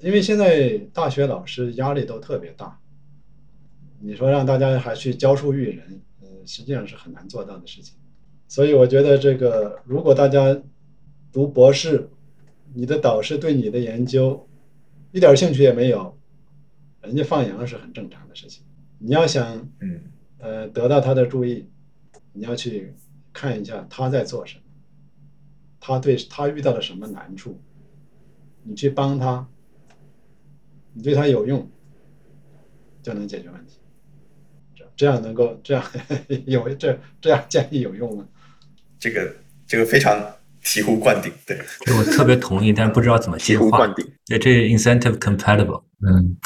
[0.00, 2.78] 因为现在大学老师压力都特别大，
[4.00, 6.00] 你说让大家还去教书育人。
[6.48, 7.96] 实际上是很难做到的事情，
[8.46, 10.56] 所以我觉得这个，如果大家
[11.32, 12.08] 读博士，
[12.72, 14.48] 你的导师对你的研究
[15.10, 16.16] 一点兴趣也没有，
[17.02, 18.62] 人家放羊是很正常的事情。
[19.00, 20.00] 你要想，嗯，
[20.38, 21.68] 呃，得到他的注意，
[22.32, 22.94] 你要去
[23.32, 24.62] 看一下他在做什么，
[25.80, 27.58] 他对他遇到了什么难处，
[28.62, 29.46] 你去帮他，
[30.92, 31.68] 你对他有用，
[33.02, 33.78] 就能解决问题。
[34.74, 35.84] 这这样能够这样
[36.46, 38.26] 有这这样建议有用吗？
[38.98, 40.18] 这个这个非常
[40.64, 41.58] 醍醐灌顶，对，
[41.96, 43.86] 我特别同意，但是不知道怎么接话。
[44.26, 45.82] 对，这 incentive compatible。
[46.00, 46.36] 嗯，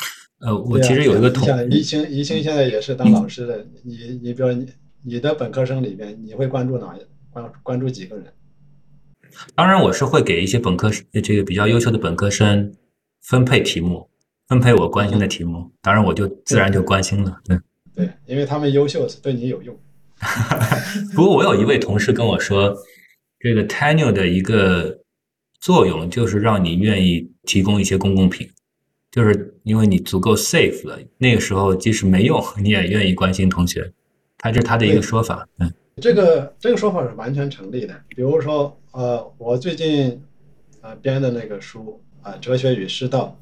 [0.40, 4.68] 呃，我其实有一个同，像宜兴宜兴现在也是当老师的，你你比如你
[5.02, 6.94] 你的本科生里边，你会关注哪
[7.30, 8.26] 关关注几个人？
[9.54, 12.74] 当然，我是会给一些本科生这个比较优秀的本科生
[13.22, 14.08] 分配题目，
[14.48, 17.58] 分配我关心的题目，当然我就自然就关心了，对。
[17.92, 19.76] 对，因为他们优秀，对你有用。
[21.14, 22.74] 不过我有一位同事跟我说，
[23.40, 25.00] 这个 tenure 的一个
[25.58, 28.48] 作用就是让你愿意提供一些公共品，
[29.10, 33.92] 就是因为你足够 safe 了，那个时候即使没用，你也愿意关心同学。
[34.38, 35.46] 他这是他的一个说法。
[35.58, 37.94] 嗯，这个这个说法是完全成立的。
[38.08, 40.22] 比如说，呃，我最近
[40.80, 43.36] 啊编的那个书啊，《哲学与师道》。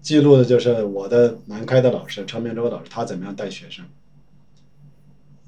[0.00, 3.84] 记录的就是我的南开的老师陈明洲老师，他怎么样带学生。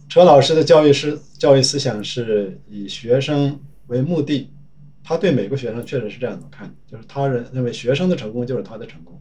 [0.09, 4.49] 车老师的教育思教育思想是以学生为目的，
[5.03, 9.21] 他对每个学生确实是这样子看，就是他认认为学生的成功就是他的成功。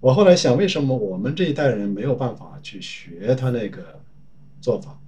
[0.00, 4.00] 我后来想，为什么我们这一代人没有办法去学他那个
[4.62, 4.98] 做法？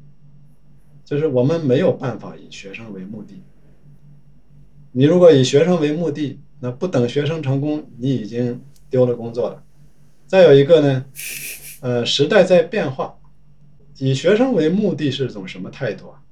[1.09, 3.41] 就是我们没有办法以学生为目的。
[4.93, 8.61] 你如果以学生为目的，那不等学生成功，你已经。
[8.91, 9.63] 丢了工作了，
[10.27, 11.05] 再有一个呢，
[11.83, 13.19] 呃，时代在变化，
[13.99, 16.23] 以学生为目的是种什么态度啊？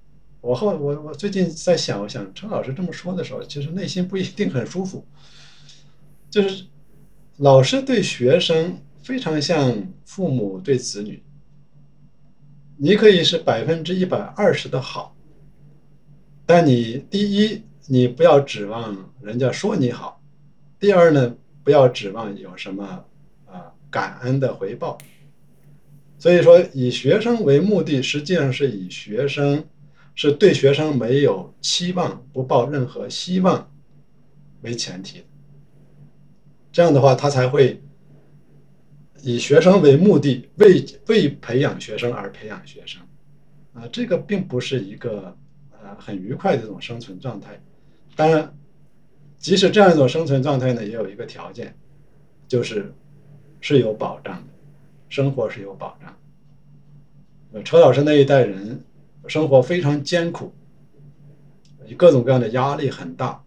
[0.40, 5.04] 我后我我最近在想，我想陈老师这么说的时候，其实内心不一定很舒服。
[6.30, 6.64] 就是
[7.36, 11.22] 老师对学生非常像父母对子女，
[12.76, 15.16] 你可以是百分之一百二十的好，
[16.44, 20.20] 但你第一，你不要指望人家说你好；
[20.78, 21.36] 第二呢。
[21.66, 23.04] 不要指望有什么
[23.44, 24.96] 啊感恩的回报，
[26.16, 29.64] 所以说，以学生为目的，实际上是以学生
[30.14, 33.68] 是对学生没有期望、不抱任何希望
[34.62, 35.24] 为前提。
[36.70, 37.82] 这样的话，他才会
[39.26, 43.02] 以学生为目的，为为培养学生而培养学生。
[43.74, 45.36] 啊，这个并不是一个
[45.72, 47.60] 呃很愉快的这种生存状态。
[48.14, 48.56] 当然，
[49.36, 51.74] 即使这样一种生存状态呢，也有一个条件，
[52.46, 52.94] 就是
[53.60, 54.48] 是有保障的，
[55.08, 56.16] 生活是有保障。
[57.52, 58.80] 呃，车老师那一代人
[59.26, 60.52] 生活非常艰苦，
[61.96, 63.42] 各种各样的压力很大，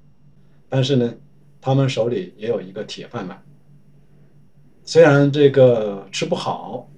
[0.68, 1.16] 但是呢，
[1.62, 3.42] 他们手里也有一个铁饭碗。
[4.90, 6.90] 虽然这个吃不好，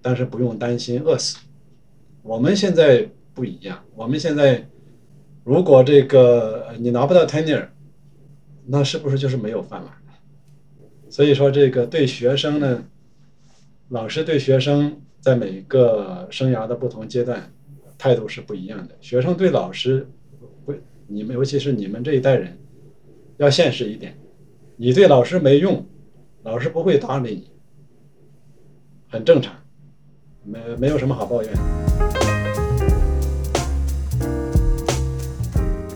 [0.00, 1.38] 但是不用担心饿死。
[2.20, 4.68] 我们现在不一样，我们现在
[5.44, 7.68] 如果这个你拿不到 tenure，
[8.66, 9.92] 那是不是就是没有饭碗？
[11.10, 12.82] 所以说，这个对学生呢，
[13.90, 17.52] 老师对学生在每个生涯的不同阶段
[17.96, 18.96] 态度是不一样的。
[19.00, 20.08] 学生对老师，
[20.66, 20.74] 不，
[21.06, 22.58] 你们尤其是你们这一代人，
[23.36, 24.18] 要现实一点，
[24.74, 25.86] 你对老师没用，
[26.44, 27.50] 老师不会搭理你，
[29.08, 29.54] 很正常，
[30.44, 31.52] 没没有什么好抱怨。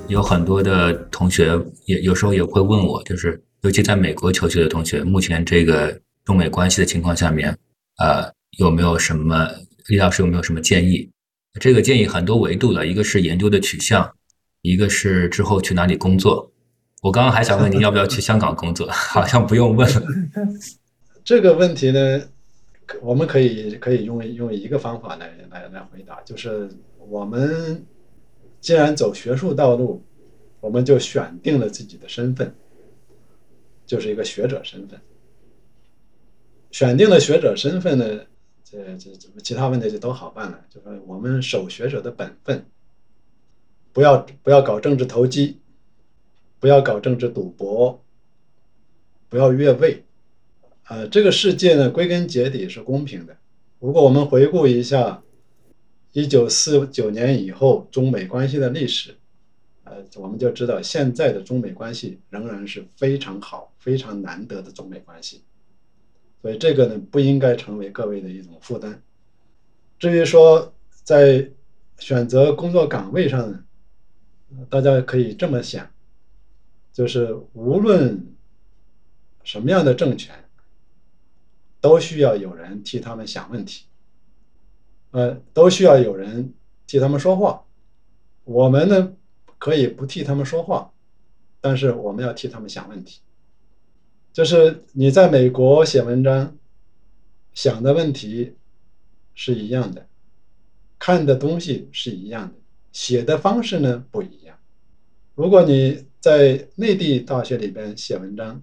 [0.06, 7.50] 有很多的同学也有时候也会问我，就是尤其在美国求学的同学，目前这个中美关系的情况下面，
[7.98, 9.48] 呃，有没有什么
[9.88, 11.10] 李老师有没有什么建议？
[11.58, 14.08] 这个建议很多维度的，一个是研究的取向，
[14.62, 16.52] 一个是之后去哪里工作。
[17.06, 20.02] 我刚刚还想问您要不要去香港工作， 好像不用问了。
[21.22, 22.20] 这个问题呢，
[23.00, 27.84] 我们可以可以用用一个方法来来来回答，就是我们。
[28.60, 30.02] 既然走学术道路，
[30.58, 32.52] 我们就选定了自己的身份，
[33.86, 34.98] 就是一个学者身份。
[36.72, 38.04] 选定了学者身份呢，
[38.64, 40.58] 这这这其他问题就都好办了。
[40.68, 42.66] 就是我们守学者的本分，
[43.92, 45.60] 不要不要搞政治投机，
[46.66, 48.02] 不要搞政治赌博，
[49.28, 50.02] 不要越位。
[50.88, 53.36] 呃，这个世界呢，归根结底是公平的。
[53.78, 55.22] 如果我们回顾一下。
[56.10, 59.14] 一九四九年以后，中美关系的历史，
[59.84, 65.42] 呃，我们就知道现在的中美关系仍然是非常好、非常难得的中美关系。
[66.42, 69.00] 所以这个呢，不应该成为各位的一种负担。
[70.00, 71.48] 至于说在
[71.98, 73.62] 选择工作岗位上呢，
[74.68, 75.88] 大家可以这么想，
[76.96, 78.34] 就是无论
[79.44, 80.34] 什么样的政权，
[81.78, 83.84] 都需要有人替他们想问题。
[85.10, 86.54] 呃，都需要有人
[86.86, 87.66] 替他们说话。
[88.44, 89.12] 我们呢，
[89.58, 90.90] 可以不替他们说话，
[91.60, 93.20] 但是我们要替他们想问题。
[94.32, 96.56] 就是你在美国写文章，
[97.52, 98.54] 想的问题
[99.34, 100.06] 是一样的，
[100.98, 102.54] 看的东西是一样的，
[102.90, 104.56] 写的方式呢不一样。
[105.34, 108.60] 如果你在内地大学里边写文章，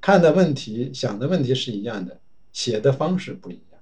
[0.00, 2.20] 看的问题、想的问题是一样的，
[2.52, 3.80] 写的方式不一样。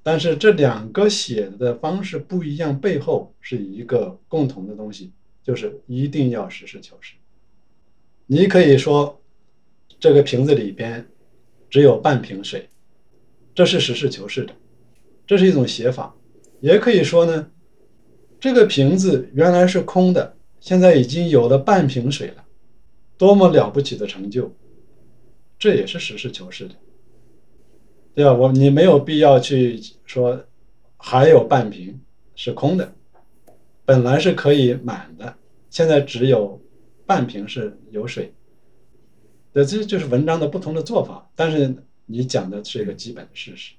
[0.00, 5.10] 但是这两个写的方式不一样，背后是一个共同的东西，
[5.42, 7.14] 就是一定要实事求是。
[8.26, 9.20] 你可以说，
[9.98, 11.04] 这个瓶子里边
[11.68, 12.70] 只有半瓶水，
[13.56, 14.54] 这是实事求是的，
[15.26, 16.14] 这是一种写法。
[16.60, 17.50] 也可以说呢，
[18.38, 22.42] 这个瓶子原来是空的，现在已经有了半瓶水了，
[23.18, 24.50] 多么了不起的成就，
[25.58, 26.74] 这也是实事求是的。
[28.14, 28.32] 对吧？
[28.32, 30.42] 我你没有必要去说
[30.96, 32.00] 还有半瓶
[32.34, 32.94] 是空的，
[33.84, 35.36] 本来是可以满的，
[35.68, 36.58] 现在只有
[37.04, 38.32] 半瓶是有水。
[39.52, 43.74] 对，这就是文章的不同的做法，但是你讲的是一个基本的事实，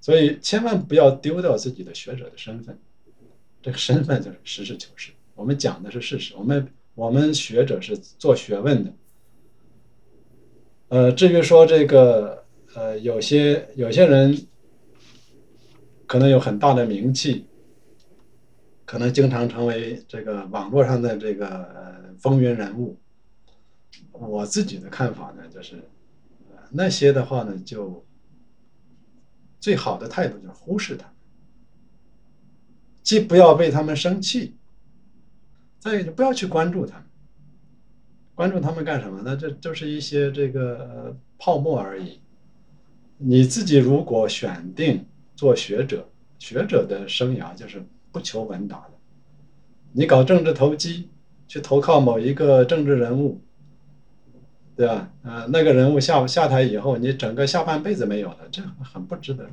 [0.00, 2.76] 所以千万不要丢掉自己的学者的身份，
[3.62, 5.12] 这个身份就是实事求是。
[5.34, 8.92] 我们讲的是事实，我们我们学者是做学问的。
[10.88, 12.42] 呃，至于说这个。
[12.76, 14.36] 呃，有些有些人
[16.08, 17.46] 可能有很大的名气，
[18.84, 22.98] 可能经常成为这个网络上的这个风云人物。
[24.10, 25.88] 我自己的看法呢，就是
[26.72, 28.04] 那些的话呢，就
[29.60, 31.14] 最好的态度就是忽视他们，
[33.04, 34.56] 既不要为他们生气，
[35.84, 37.04] 所以你不要去关注他们。
[38.34, 39.20] 关注他们干什么？
[39.20, 42.20] 呢这就是一些这个泡沫而已。
[43.18, 45.04] 你自己如果选定
[45.36, 46.08] 做学者，
[46.38, 48.92] 学者的生涯就是不求闻达的。
[49.92, 51.10] 你搞政治投机，
[51.46, 53.38] 去投靠某一个政治人物，
[54.74, 55.12] 对吧？
[55.22, 59.46] 啊，那个人物下下台以后，你整个下半辈子没有了，这很不值得。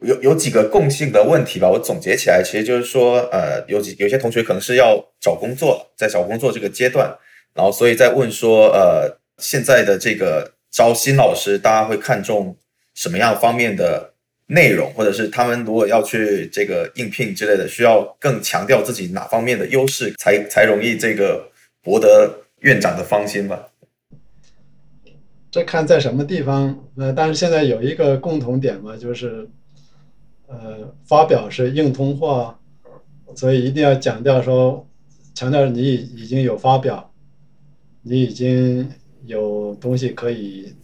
[0.00, 7.12] 有有几个共性的问题吧，我总结起来，其实就是说，呃，有几有些同学可能是要找工作，在找工作这个阶段，
[7.52, 12.56] 然后所以在问说，呃，现在的这个招新老师，大家会看重
[12.94, 14.14] 什么样方面的
[14.46, 21.50] 内容，或者是他们如果要去这个应聘之类的，需要更强调自己哪方面的优势，才才容易这个
[21.82, 23.68] 博得院长的芳心吧？
[25.50, 26.84] 这看在什么地方？
[26.96, 29.48] 呃，但是现在有一个共同点嘛，就是。
[30.48, 32.58] 呃，发表是硬通货，
[33.34, 34.86] 所以一定要强调说，
[35.34, 37.12] 强调你已经有发表，
[38.02, 38.90] 你已经
[39.26, 40.74] 有东西可以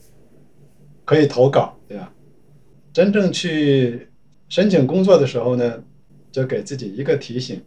[1.05, 2.13] 可以投稿，对吧？
[2.93, 4.09] 真正去
[4.49, 5.83] 申请工作的时候呢，
[6.31, 7.63] 就给自己一个提醒：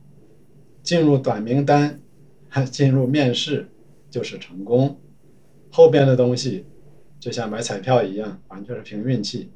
[0.83, 1.99] 进入短名单，
[2.71, 3.67] 进入面试
[4.11, 4.99] 就是成功，
[5.71, 6.65] 后边的东西
[7.19, 9.51] 就像买彩票一样，完全是凭运气。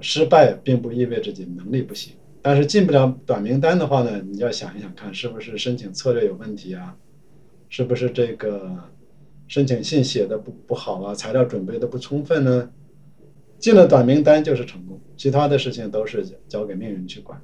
[0.00, 6.96] 失败并不意味着你能力不行，但是进不了短名单的话呢，你要想一想看，是不是申请策略有问题啊？
[7.68, 8.76] 是不是这个
[9.46, 11.14] 申请信写的不不好啊？
[11.14, 12.70] 材料准备的不充分呢？
[13.58, 17.40] 进了短名单就是成功，其他的事情都是交给命运去管。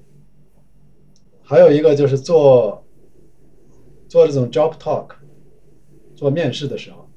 [1.43, 2.85] 还有一个就是做
[4.09, 5.11] 做这种 job talk，
[6.17, 7.09] 做面试的时候，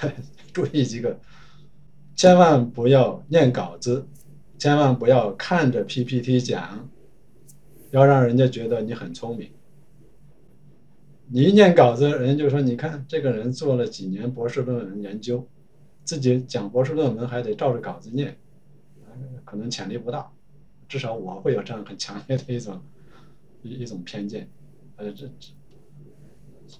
[0.52, 1.18] 注意几个，
[2.14, 4.06] 千万不要念稿子。
[4.64, 6.88] 千万不要看着 PPT 讲，
[7.90, 9.50] 要让人家觉得你很聪明。
[11.26, 15.46] 你一念稿子，人家就说：“你看这个人做了几年博士论文研究，
[16.02, 18.38] 自己讲博士论文还得照着稿子念，
[19.44, 20.32] 可能潜力不大。”
[20.88, 22.80] 至少我会有这样很强烈的一种
[23.62, 24.48] 一一种偏见。
[24.96, 25.52] 呃，这这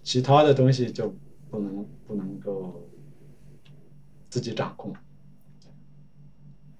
[0.02, 1.14] 其他的东西就
[1.50, 2.88] 不能不能够
[4.30, 4.96] 自己掌控。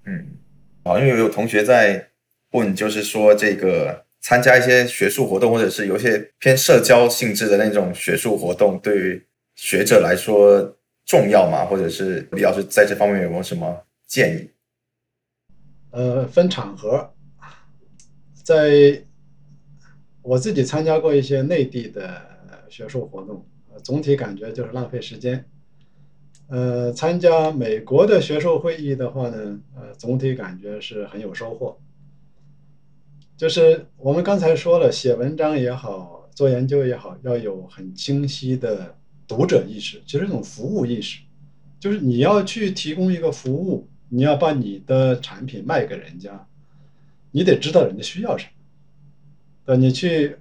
[0.05, 0.39] 嗯。
[0.85, 2.11] 啊，因为有同学在
[2.51, 9.25] 问，就是说这个参加一些学术活动，或者是有些偏社交性质的那种学术活动，对于
[9.55, 11.65] 学者来说重要吗？
[11.65, 14.49] 或者是李老师在这方面有没有什么建议？
[15.89, 17.15] 呃，分场合，
[18.43, 19.03] 在
[20.21, 22.21] 我自己参加过一些内地的
[22.69, 23.43] 学术活动，
[23.83, 25.43] 总体感觉就是浪费时间。
[26.47, 31.77] 呃，参加美国的学术会议的话呢，呃，总体感觉是很有收获。
[33.35, 38.95] 就是我们刚才说了，写文章也好，做研究也好，要有很清晰的
[39.27, 41.21] 读者意识，其实一种服务意识，
[41.79, 46.47] 就是你要去提供一个服务，你要把你的产品卖给人家，
[47.31, 48.51] 你得知道人家需要什么。
[49.65, 50.37] 呃，你去。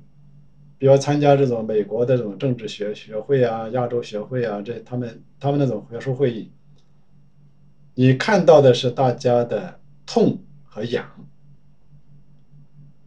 [0.84, 6.50] 比如参加这种美国的这种政治学学会啊、亚洲学会啊，这他们他们那种学术会议，
[7.94, 11.08] 你看到的是大家的痛和痒。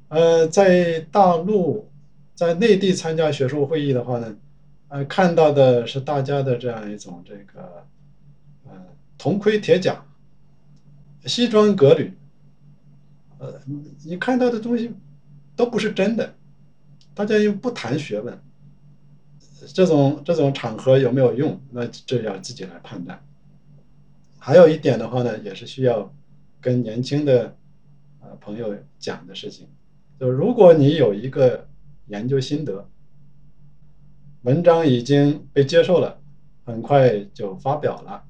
[0.08, 1.88] 呃，在大陆，
[2.34, 4.36] 在内地参加学术会议的话呢，
[4.88, 7.86] 呃，看到的是大家的这样一种这个，
[8.66, 8.72] 呃，
[9.20, 10.04] 铜盔铁甲、
[11.26, 12.12] 西装革履，
[13.38, 13.54] 呃，
[14.04, 14.92] 你看到的东西
[15.56, 16.34] 都不是真的。
[17.18, 18.40] 大家又不谈学问，
[19.74, 21.60] 这种这种场合有没有用？
[21.72, 23.20] 那这要自己来判断。
[24.38, 26.14] 还有一点的话呢，也是需要
[26.62, 27.58] 跟年轻的
[28.22, 29.68] 呃朋友讲的事情，
[30.20, 31.68] 就如果你有一个
[32.06, 32.88] 研究心得，
[34.44, 36.22] 文章已经被接受了，
[36.66, 38.26] 很快就发表了，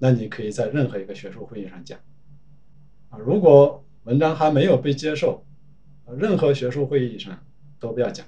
[0.00, 1.96] 那你可以在任何一个学术会议上讲。
[3.10, 5.46] 啊，如果文章还没有被接受，
[6.18, 7.38] 任何学术会议上。
[7.80, 8.24] 都不要讲，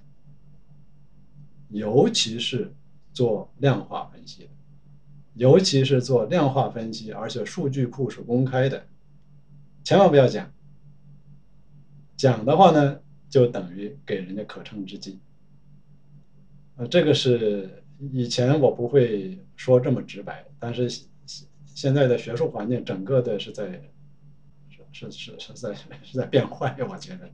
[1.69, 2.75] 尤其是
[3.13, 4.49] 做量化分析的，
[5.35, 8.87] 尤其是做量化分析，而且数据库是公开的，
[9.85, 10.51] 千万不要讲。
[12.17, 15.19] 讲的话呢，就等于给人家可乘之机。
[16.77, 20.89] 呃，这个是以前我不会说这么直白，但是
[21.67, 23.83] 现在的学术环境整个的是在
[24.93, 27.29] 是是是是在是在变坏，我觉得。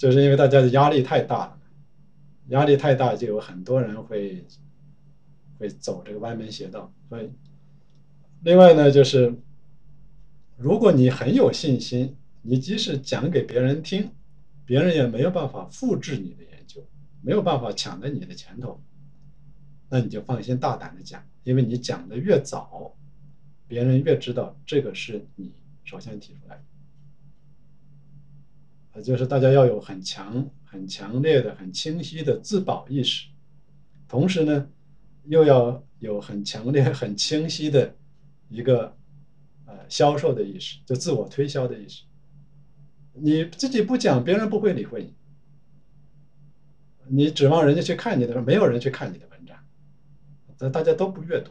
[0.00, 1.58] 就是因为大家的压力太大了，
[2.48, 4.42] 压力太大，就有很多人会
[5.58, 6.90] 会走这个歪门邪道。
[7.10, 7.30] 所以，
[8.42, 9.34] 另外呢，就是
[10.56, 14.10] 如果你很有信心，你即使讲给别人听，
[14.64, 16.82] 别人也没有办法复制你的研究，
[17.20, 18.80] 没有办法抢在你的前头，
[19.90, 22.96] 那你就放心大胆的讲，因为你讲的越早，
[23.68, 25.52] 别人越知道这个是你
[25.84, 26.62] 首先提出来的。
[28.92, 33.28] 呃，就是大家要有很强、很强烈的、很清晰的自保意识，
[34.08, 34.68] 同时呢，
[35.24, 37.94] 又要有很强烈、 很清晰的
[38.48, 38.96] 一个
[39.66, 42.04] 呃销售的意识，就自我推销的意识。
[43.12, 45.14] 你自己不讲，别人不会理会你。
[47.12, 49.56] 你指望人家去看你的时候，没有人去看你的文章，
[50.56, 51.50] 大大家都不阅读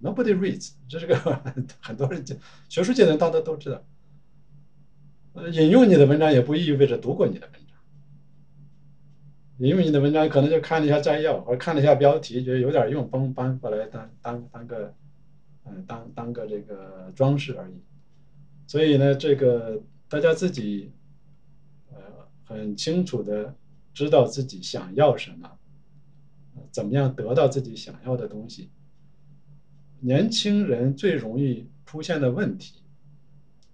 [0.00, 1.16] ，Nobody reads，这是个
[1.80, 2.38] 很多人讲
[2.68, 3.84] 学术界的人大家都知道。
[5.52, 7.78] 引用你的文章也不意味着读过你的文章，
[9.58, 14.94] 引用你的文章可能就看了一下摘要，或者看了一下标题，觉得有点用，搬搬过来当当当个，
[15.64, 17.74] 嗯，当当个这个装饰而已。
[18.66, 20.92] 所以呢，这个大家自己，
[21.90, 21.98] 呃，
[22.44, 23.54] 很清楚的。
[23.96, 25.50] 知道自己想要什么，
[26.70, 28.70] 怎么样得到自己想要的东西。
[30.00, 32.82] 年轻人最容易出现的问题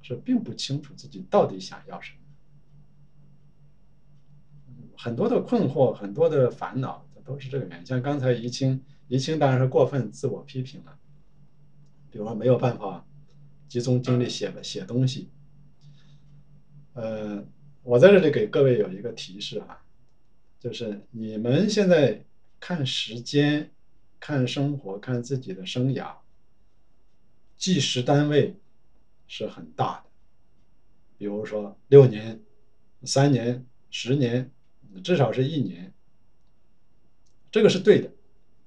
[0.02, 2.18] 是并不清楚自己到底想要什么，
[4.98, 7.86] 很多的困惑，很多的烦恼，都是这个原因。
[7.86, 10.98] 像刚才怡清，怡清当然是过分自我批评了，
[12.10, 13.06] 比如说没有办法
[13.68, 15.30] 集中精力写写东西。
[16.94, 17.42] 呃，
[17.82, 19.78] 我在这里给各位有一个提示啊。
[20.58, 22.24] 就是你们现在
[22.60, 23.72] 看时间、
[24.20, 26.14] 看生活、看自己的生涯，
[27.56, 28.54] 计时单位
[29.32, 30.10] 是很大的。
[31.16, 32.38] 比如说六年、
[33.02, 34.50] 三年、十年，
[35.02, 35.90] 至少是一年，
[37.50, 38.10] 这个是对的。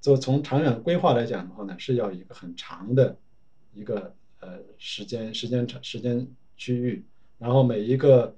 [0.01, 3.15] 就从长远规划来讲的话呢，是要一个很长的
[3.73, 6.27] 一个呃时间、时间长、时间
[6.57, 7.05] 区域，
[7.37, 8.35] 然后每一个。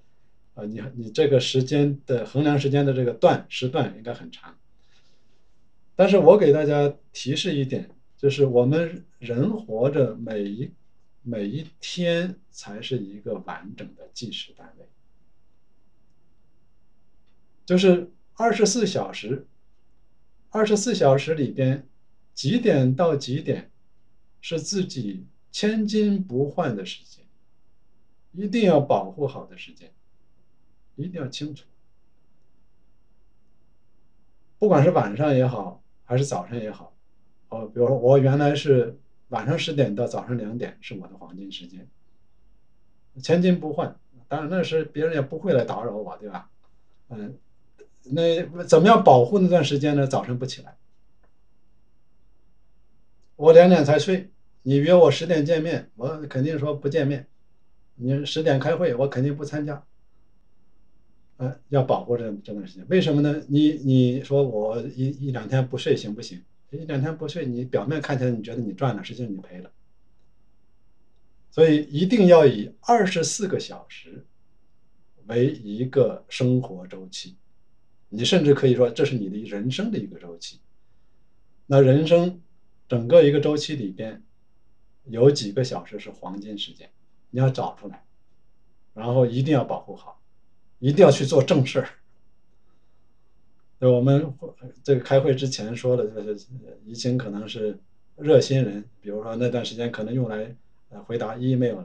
[0.58, 4.58] 啊，你你这个时间的衡量时间的这个段时段应该很长，
[5.96, 10.72] 但是我给大家提示一点，就是我们人活着每一
[11.28, 14.88] 每一天才是一个完整的计时单位，
[17.66, 19.46] 就是二十四小时，
[20.52, 21.86] 二十四小时里边
[22.34, 23.70] 几点到几点
[24.40, 27.26] 是自己千金不换的时间，
[28.32, 29.92] 一定要保护好的时间。
[30.96, 31.64] 一定要清楚，
[34.58, 36.96] 不管是晚上也好，还是早上也好，
[37.50, 38.98] 哦，比如说我原来是
[39.30, 41.88] 晚上十点到早上两点是我的黄金时间，
[43.22, 43.98] 千金不换。
[44.30, 46.50] 当然那时别人也不会来打扰我，对吧？
[47.10, 47.38] 嗯，
[48.04, 50.06] 那怎么样保护那段时间呢？
[50.06, 50.76] 早晨不起来，
[53.36, 54.30] 我两点才睡，
[54.64, 57.28] 你约我十点见面，我肯定说不见面。
[57.96, 59.84] 你十点开会，我肯定不参加。
[61.38, 63.44] 呃，要保护这这段时间，为什么呢？
[63.48, 66.44] 你你说我一一两天不睡行不行？
[66.70, 69.72] 一两天不睡，你表面看起来你觉得你赚了，实际上你赔了。
[71.50, 74.26] 所以一定要以二十四个小时
[75.26, 77.38] 为一个生活周期，
[78.10, 80.60] 你甚至可以说这是你的人生的一个周期。
[81.66, 82.42] 那人生
[82.88, 84.24] 整个一个周期里边
[85.06, 86.90] 有几个小时是黄金时间，
[87.30, 88.06] 你要找出来，
[88.94, 90.22] 然后一定要保护好。
[90.80, 91.90] 一定要去做正事儿。
[93.80, 94.34] 对我们
[94.84, 96.48] 这个开会之前说的，就是
[96.84, 97.78] 怡清可能是
[98.16, 100.56] 热心人，比如说那段时间可能用来
[100.90, 101.82] 呃回答 email。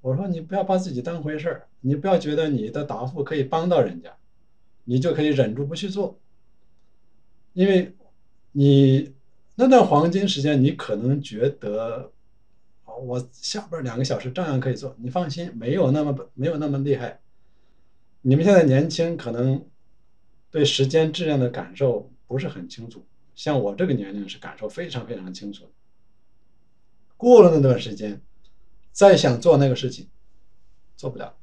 [0.00, 4.14] 我说你不要把自己当回事儿，你不要觉得你的答复可以帮到人家，
[4.84, 6.18] 你就可以忍住不去做，
[7.52, 7.92] 因为
[8.52, 9.12] 你
[9.56, 12.12] 那段黄金时间，你可能觉得，
[12.84, 17.18] 我下边两个小时照样可以做，你放心，没有那么没有那么厉害。
[18.22, 19.64] 你们现在年轻，可能
[20.50, 23.06] 对时间质量的感受不是很清楚。
[23.34, 25.70] 像我这个年龄是感受非常非常清楚。
[27.16, 28.20] 过了那段时间，
[28.92, 30.08] 再想做那个事情，
[30.96, 31.36] 做不了。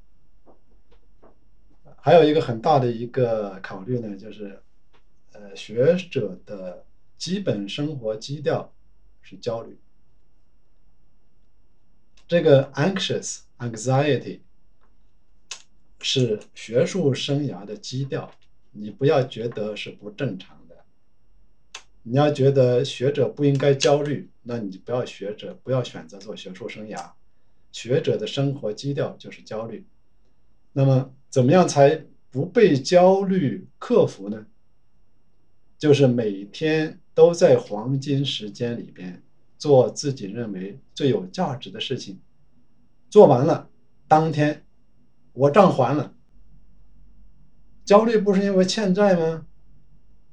[1.97, 4.61] 还有一个很大的一个考虑呢，就是，
[5.31, 6.85] 呃，学者的
[7.17, 8.73] 基本生活基调
[9.21, 9.79] 是焦虑。
[12.27, 14.41] 这个 anxious anxiety。
[16.01, 18.31] 是学术生涯的基调，
[18.77, 20.75] 你不要觉得是不正常的。
[22.03, 27.11] 你要觉得学者不应该焦虑，那你不要学者，不要选择做学术生涯。
[27.71, 29.85] 学者的生活基调就是焦虑。
[30.73, 34.45] 那么，怎么样才不被焦虑克服呢？
[35.77, 39.23] 就是每天都在黄金时间里边
[39.57, 42.19] 做自己认为最有价值的事情，
[43.09, 43.69] 做完了，
[44.07, 44.61] 当天。
[45.33, 46.14] 我账还了，
[47.85, 49.45] 焦虑不是因为欠债吗？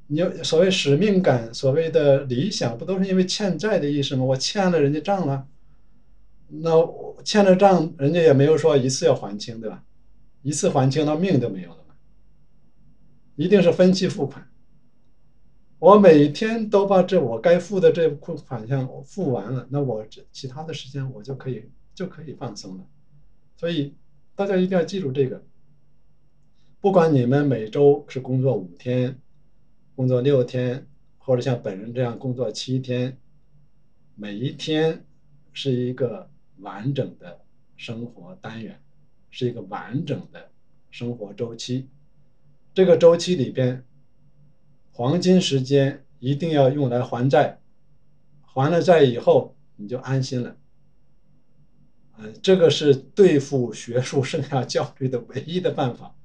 [0.06, 4.24] 你所谓使命感，所谓的理想，不都是因为欠债的意思吗？
[4.24, 5.46] 我欠了人家账了，
[6.48, 6.70] 那
[7.22, 9.84] 欠了账，人家也没有说一次要还清，对吧？
[10.42, 11.94] 一次还清，那命都没有了嘛。
[13.36, 14.48] 一定是分期付款。
[15.78, 21.64] 我每天都把这我该付的这款款项付完了，那我这其他的时间我就可以
[21.94, 22.84] 就可以放松了，
[23.56, 23.94] 所以。
[24.34, 25.44] 大家一定要记住这个，
[26.82, 29.16] 不管你们每周是工作五天、
[29.94, 30.84] 工作六天，
[31.16, 33.16] 或者像本人这样工作七天，
[34.16, 35.04] 每一天
[35.52, 36.28] 是一个
[36.58, 37.40] 完整的
[37.76, 38.82] 生活单元，
[39.30, 40.50] 是一个完整的
[40.90, 41.88] 生活周期。
[42.74, 43.84] 这个周期里边，
[44.90, 47.60] 黄金时间一定要用来还债，
[48.40, 50.56] 还了债以后你就安心了。
[52.18, 56.16] 嗯，这个是对付学术生涯焦虑的唯一的办法。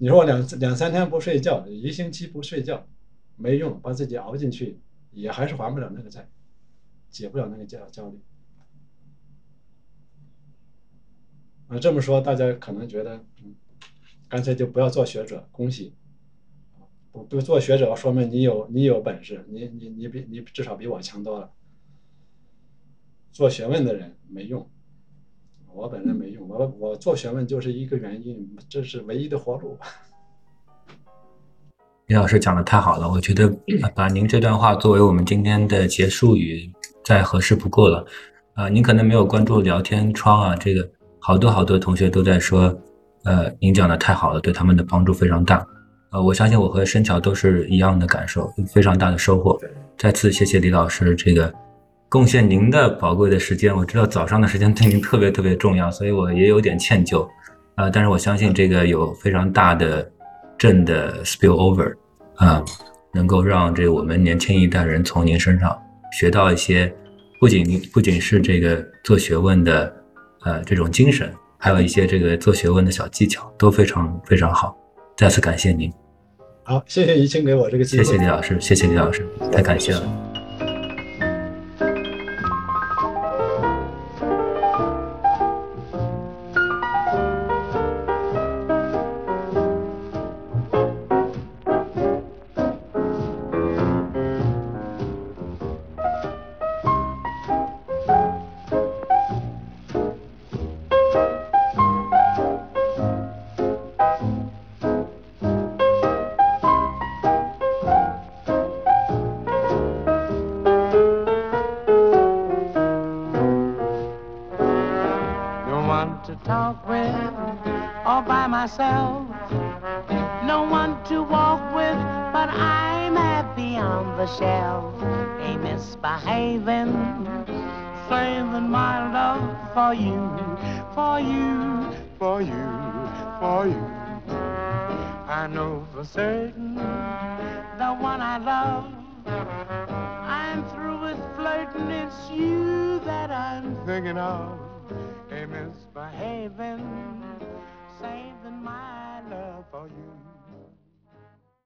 [0.00, 2.86] 你说我两两三天不睡觉，一星期不睡觉，
[3.36, 4.78] 没用，把自己熬进去，
[5.10, 6.28] 也还是还不了那个债，
[7.10, 8.20] 解不了那个焦焦虑。
[11.66, 13.54] 啊，这么说大家可能觉得，嗯，
[14.28, 15.94] 干脆就不要做学者，恭喜。
[17.10, 21.52] 不不做学者，说明你有你有本事，你你你比你至少比我强多了。
[23.32, 24.70] 做学问的人没用。
[25.74, 29.78] 我本人没用，我我做学问就是一个原因，这是唯一的活路。
[32.06, 33.48] 李老师讲的太好了，我觉得
[33.94, 36.68] 把您这段话作为我们今天的结束语
[37.04, 38.04] 再合适不过了。
[38.54, 40.88] 啊，您可能没有关注聊天窗啊，这个
[41.20, 42.76] 好多好多同学都在说，
[43.24, 45.64] 呃，您讲的太好了，对他们的帮助非常大。
[46.10, 49.56] 呃，我相信我和申桥都是一样的感受，非常大的收获。
[49.96, 51.54] 再次谢谢李老师这个。
[52.08, 57.28] 贡献您的宝贵的时间，我知道早上的时间对您特别特别重要，所以我也有点歉疚，
[57.74, 60.10] 啊，但是我相信这个有非常大的
[60.56, 61.94] 正的 spill over，
[62.36, 62.64] 啊，
[63.12, 65.78] 能够让这我们年轻一代人从您身上
[66.18, 66.90] 学到一些，
[67.38, 69.94] 不仅不仅是这个做学问的，
[70.44, 74.74] 呃，这种精神，还有一些这个做学问的小技巧，都非常非常好，
[75.14, 75.92] 再次感谢您。
[76.64, 78.04] 好，谢谢怡清给我这个机会。
[78.04, 80.27] 谢谢李老师，谢谢李老师，太感谢了。